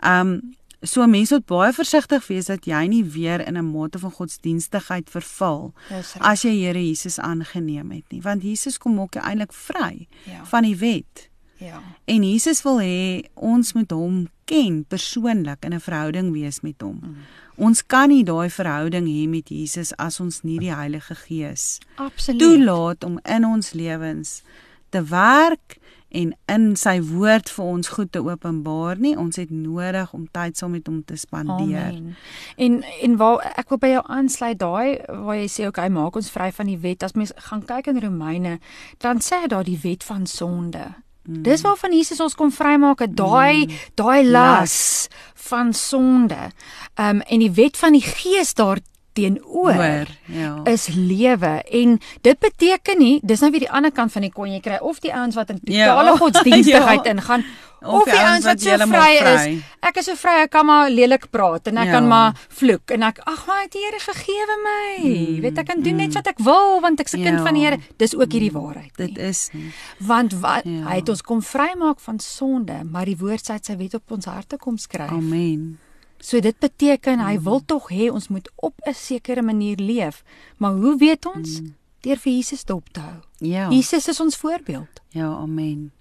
[0.00, 0.54] Um
[0.84, 5.10] so mense moet baie versigtig wees dat jy nie weer in 'n mate van godsdienstigheid
[5.10, 5.72] verval
[6.20, 10.44] as jy Here Jesus aangeneem het nie, want Jesus kom ook eintlik vry ja.
[10.44, 11.28] van die wet.
[11.56, 11.82] Ja.
[12.04, 17.00] En Jesus wil hê ons moet hom ken persoonlik in 'n verhouding wees met hom.
[17.02, 17.16] Mm.
[17.56, 22.40] Ons kan nie daai verhouding hê met Jesus as ons nie die Heilige Gees absoluut
[22.40, 24.42] toelaat om in ons lewens
[24.90, 25.78] te werk
[26.14, 29.14] en in sy woord vir ons goed te openbaar nie.
[29.18, 31.92] Ons het nodig om tyd saam met hom te spandeer.
[31.92, 32.16] Amen.
[32.56, 36.30] En en waar ek wil by jou aansluit daai waar jy sê okay, maak ons
[36.34, 37.02] vry van die wet.
[37.06, 38.58] As mens gaan kyk in Romeine,
[39.02, 40.86] dan sê daar die wet van sonde.
[41.24, 41.42] Mm.
[41.42, 43.84] Dis waarvan Jesus ons kom vrymaak, daai mm.
[43.96, 45.08] daai las
[45.48, 46.50] van sonde.
[46.94, 48.80] Ehm um, en die wet van die Gees daar
[49.14, 50.54] teenoor ja.
[50.70, 54.50] is lewe en dit beteken nie dis nou weer die ander kant van die kon
[54.50, 55.92] jy kry of die ouens wat in ja.
[55.92, 56.18] totale ja.
[56.24, 57.14] godsdienstigheid ja.
[57.14, 57.46] ingaan
[57.84, 59.44] of, of die ouens wat, wat so vry is
[59.84, 61.96] ek is so vry ek kan maar lelik praat en ek ja.
[61.98, 65.84] kan maar vloek en ek ag maar die Here vergewe my mm, weet ek kan
[65.84, 66.06] doen mm.
[66.06, 67.30] net wat ek wil want ek's 'n ja.
[67.30, 69.06] kind van die Here dis ook hierdie waarheid nie.
[69.06, 70.84] dit is nie want wat ja.
[70.90, 74.26] hy het ons kom vrymaak van sonde maar die woord sê sy wet op ons
[74.26, 75.76] harte kom skryf amen
[76.24, 77.66] So dit beteken hy wil mm.
[77.68, 80.24] tog hê ons moet op 'n sekere manier leef.
[80.56, 81.60] Maar hoe weet ons?
[81.60, 81.74] Mm.
[82.00, 83.20] Deur vir Jesus dop te hou.
[83.38, 83.68] Ja.
[83.70, 85.00] Jesus is ons voorbeeld.
[85.08, 85.92] Ja, amen.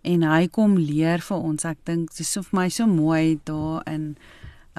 [0.00, 1.64] En hy kom leer vir ons.
[1.64, 4.16] Ek dink dis vir my so mooi daar in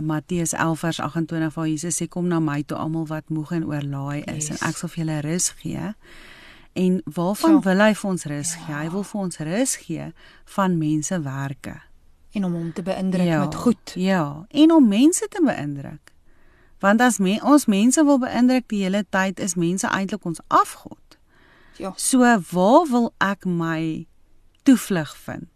[0.01, 3.65] Matteus 11 vers 28 waar Jesus sê kom na my toe almal wat moeg en
[3.65, 4.49] oorlaai is yes.
[4.49, 5.93] en ek sal vir julle rus gee.
[6.73, 7.69] En waarvan so.
[7.69, 8.61] wil hy vir ons rus ja.
[8.65, 8.75] gee?
[8.75, 10.13] Hy wil vir ons rus gee
[10.45, 11.86] van mensewerke
[12.37, 13.95] en om hom te beïndruk ja, met goed.
[13.95, 16.13] Ja, en om mense te beïndruk.
[16.83, 21.17] Want as me, ons mense wil beïndruk die hele tyd is mense eintlik ons afgod.
[21.81, 21.93] Ja.
[21.97, 24.05] So waar wil ek my
[24.65, 25.49] toevlug vind?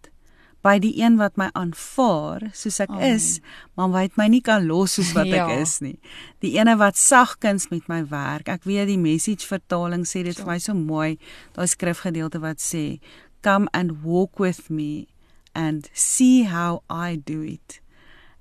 [0.62, 3.02] By die een wat my aanvaar soos ek oh.
[3.02, 3.40] is,
[3.78, 5.48] maar wat my nie kan los soos wat ja.
[5.48, 5.98] ek is nie.
[6.46, 8.50] Die ene wat sagkens met my werk.
[8.50, 10.44] Ek weet die message vertaling sê dit ja.
[10.44, 11.16] vir my so mooi.
[11.58, 13.02] Daai skrifgedeelte wat sê,
[13.42, 15.11] "Come and walk with me
[15.56, 17.82] and see how I do it.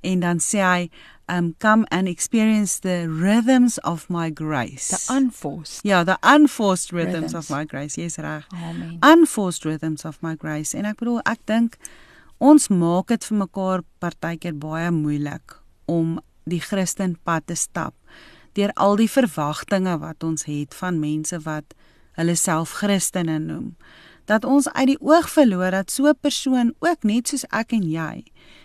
[0.00, 0.90] En dan sê hy,
[1.28, 4.88] um come and experience the rhythms of my grace.
[4.88, 5.84] The unforced.
[5.84, 7.34] Ja, the unforced rhythms, rhythms.
[7.34, 7.96] of my grace.
[7.98, 8.44] Yes, reg.
[8.52, 8.98] Amen.
[9.02, 10.74] Unforced rhythms of my grace.
[10.74, 11.76] En ek bedoel, ek dink
[12.40, 15.58] ons maak dit vir mekaar partykeer baie moeilik
[15.90, 17.94] om die Christen pad te stap
[18.58, 21.76] deur al die verwagtinge wat ons het van mense wat
[22.18, 23.74] hulle self Christene noem
[24.31, 27.83] dat ons uit die oog verloor dat so 'n persoon ook net soos ek en
[27.83, 28.24] jy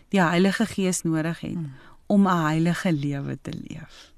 [0.09, 1.73] die Heilige Gees nodig het hmm.
[2.07, 4.13] om 'n heilige lewe te leef.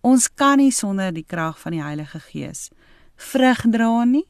[0.00, 2.70] Ons kan nie sonder die krag van die Heilige Gees
[3.16, 4.26] vrug dra nie.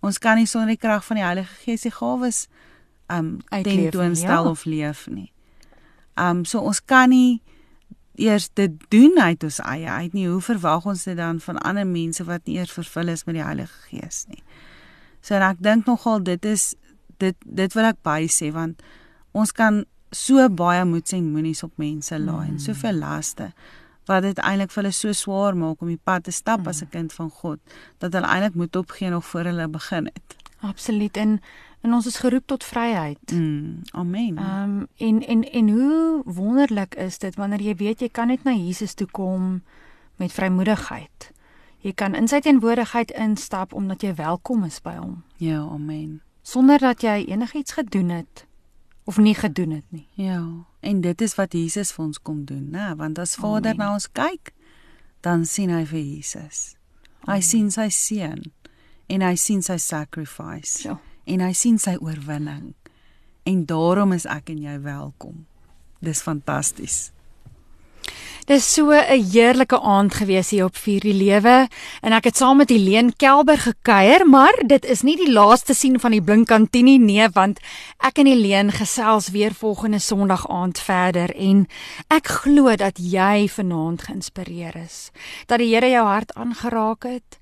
[0.00, 2.48] Ons kan nie sonder die krag van die Heilige Gees die gawes
[3.06, 4.50] um tentoonstel ja.
[4.50, 5.32] of leef nie.
[6.14, 7.42] Um so ons kan nie
[8.14, 10.28] eers dit doen uit ons eie uit nie.
[10.28, 13.44] Hoe verwag ons dit dan van ander mense wat nie eers vervul is met die
[13.44, 14.42] Heilige Gees nie?
[15.22, 16.72] So en ek dink nogal dit is
[17.22, 18.82] dit dit wil ek by sê want
[19.32, 22.52] ons kan so baie moeds en moenies op mense laai mm.
[22.52, 23.52] en soveel laste
[24.10, 26.68] wat dit eintlik vir hulle so swaar maak om die pad te stap mm.
[26.68, 27.58] as 'n kind van God
[27.98, 30.36] dat hulle eintlik moet opgee nog voor hulle begin het.
[30.60, 31.40] Absoluut en
[31.82, 33.32] En ons is geroep tot vryheid.
[33.32, 34.38] Mm, amen.
[34.38, 38.44] Ehm um, en en en hoe wonderlik is dit wanneer jy weet jy kan net
[38.44, 39.62] na Jesus toe kom
[40.16, 41.30] met vrymoedigheid.
[41.82, 45.22] Jy kan in sy teenwoordigheid instap omdat jy welkom is by hom.
[45.42, 46.20] Ja, amen.
[46.46, 48.46] Sonder dat jy enigiets gedoen het
[49.04, 50.06] of nie gedoen het nie.
[50.14, 50.42] Ja,
[50.80, 52.92] en dit is wat Jesus vir ons kom doen, né?
[52.96, 54.52] Want as Vader na ons kyk,
[55.26, 56.76] dan sien hy vir Jesus.
[57.26, 57.46] Hy Amen.
[57.46, 58.44] sien sy seun
[59.10, 60.86] en hy sien sy sacrifice.
[60.86, 60.98] Ja.
[61.26, 62.72] En hy sien sy oorwinning.
[63.46, 65.46] En daarom is ek en jy welkom.
[66.02, 67.10] Dis fantasties.
[68.46, 71.68] Dis so 'n heerlike aand gewees hier op Vier die Lewe
[72.02, 76.00] en ek het saam met Helene Kelber gekuier, maar dit is nie die laaste sien
[76.00, 77.60] van die Blinkkantini nie, want
[78.02, 81.68] ek en Helene gesels weer volgende Sondag aand verder en
[82.10, 85.12] ek glo dat jy vanaand geïnspireer is,
[85.46, 87.38] dat die Here jou hart aangeraak het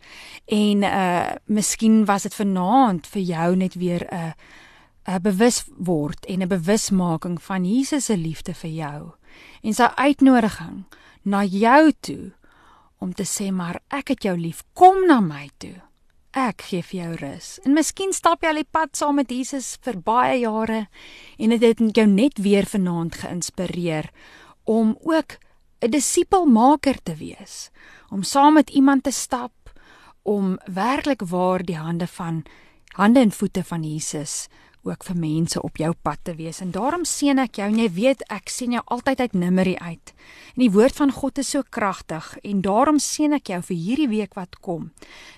[0.47, 4.35] en uh miskien was dit vanaand vir jou net weer 'n
[5.09, 9.20] 'n bewus word en 'n bewusmaking van Jesus se liefde vir jou
[9.62, 10.85] en sy uitnodiging
[11.22, 12.33] na jou toe
[12.99, 15.76] om te sê maar ek het jou lief kom na my toe.
[16.31, 17.47] Ek gee vir jou rus.
[17.66, 20.85] En miskien stap jy al die pad saam met Jesus vir baie jare
[21.39, 24.11] en dit het jou net weer vanaand geïnspireer
[24.64, 25.39] om ook
[25.83, 27.70] 'n disipelmaker te wees
[28.11, 29.53] om saam met iemand te stap
[30.22, 32.45] om werklik waar die hande van
[32.95, 34.49] hande en voete van Jesus
[34.83, 36.61] ook vir mense op jou pad te wees.
[36.61, 40.12] En daarom seën ek jou en jy weet ek sien jou altyd uit Numeri uit.
[40.55, 44.09] En die woord van God is so kragtig en daarom seën ek jou vir hierdie
[44.09, 44.91] week wat kom.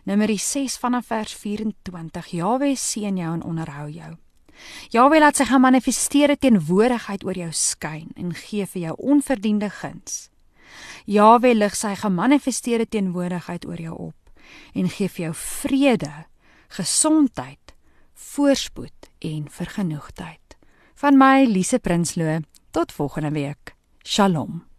[0.06, 2.32] Numeri 6 vanaf vers 24.
[2.38, 4.12] Jaweh seën jou en onderhou jou.
[4.94, 10.28] Jaweh laat sy gemanifesteerde teenwoordigheid oor jou skyn en gee vir jou onverdiende guns.
[11.10, 14.18] Jaweh lig sy gemanifesteerde teenwoordigheid oor jou op
[14.76, 16.12] en gee vir jou vrede,
[16.72, 17.72] gesondheid,
[18.14, 20.56] voorspoed en vergenoegdheid.
[20.94, 23.74] Van my Lise Prinsloo tot volgende week.
[24.02, 24.71] Shalom.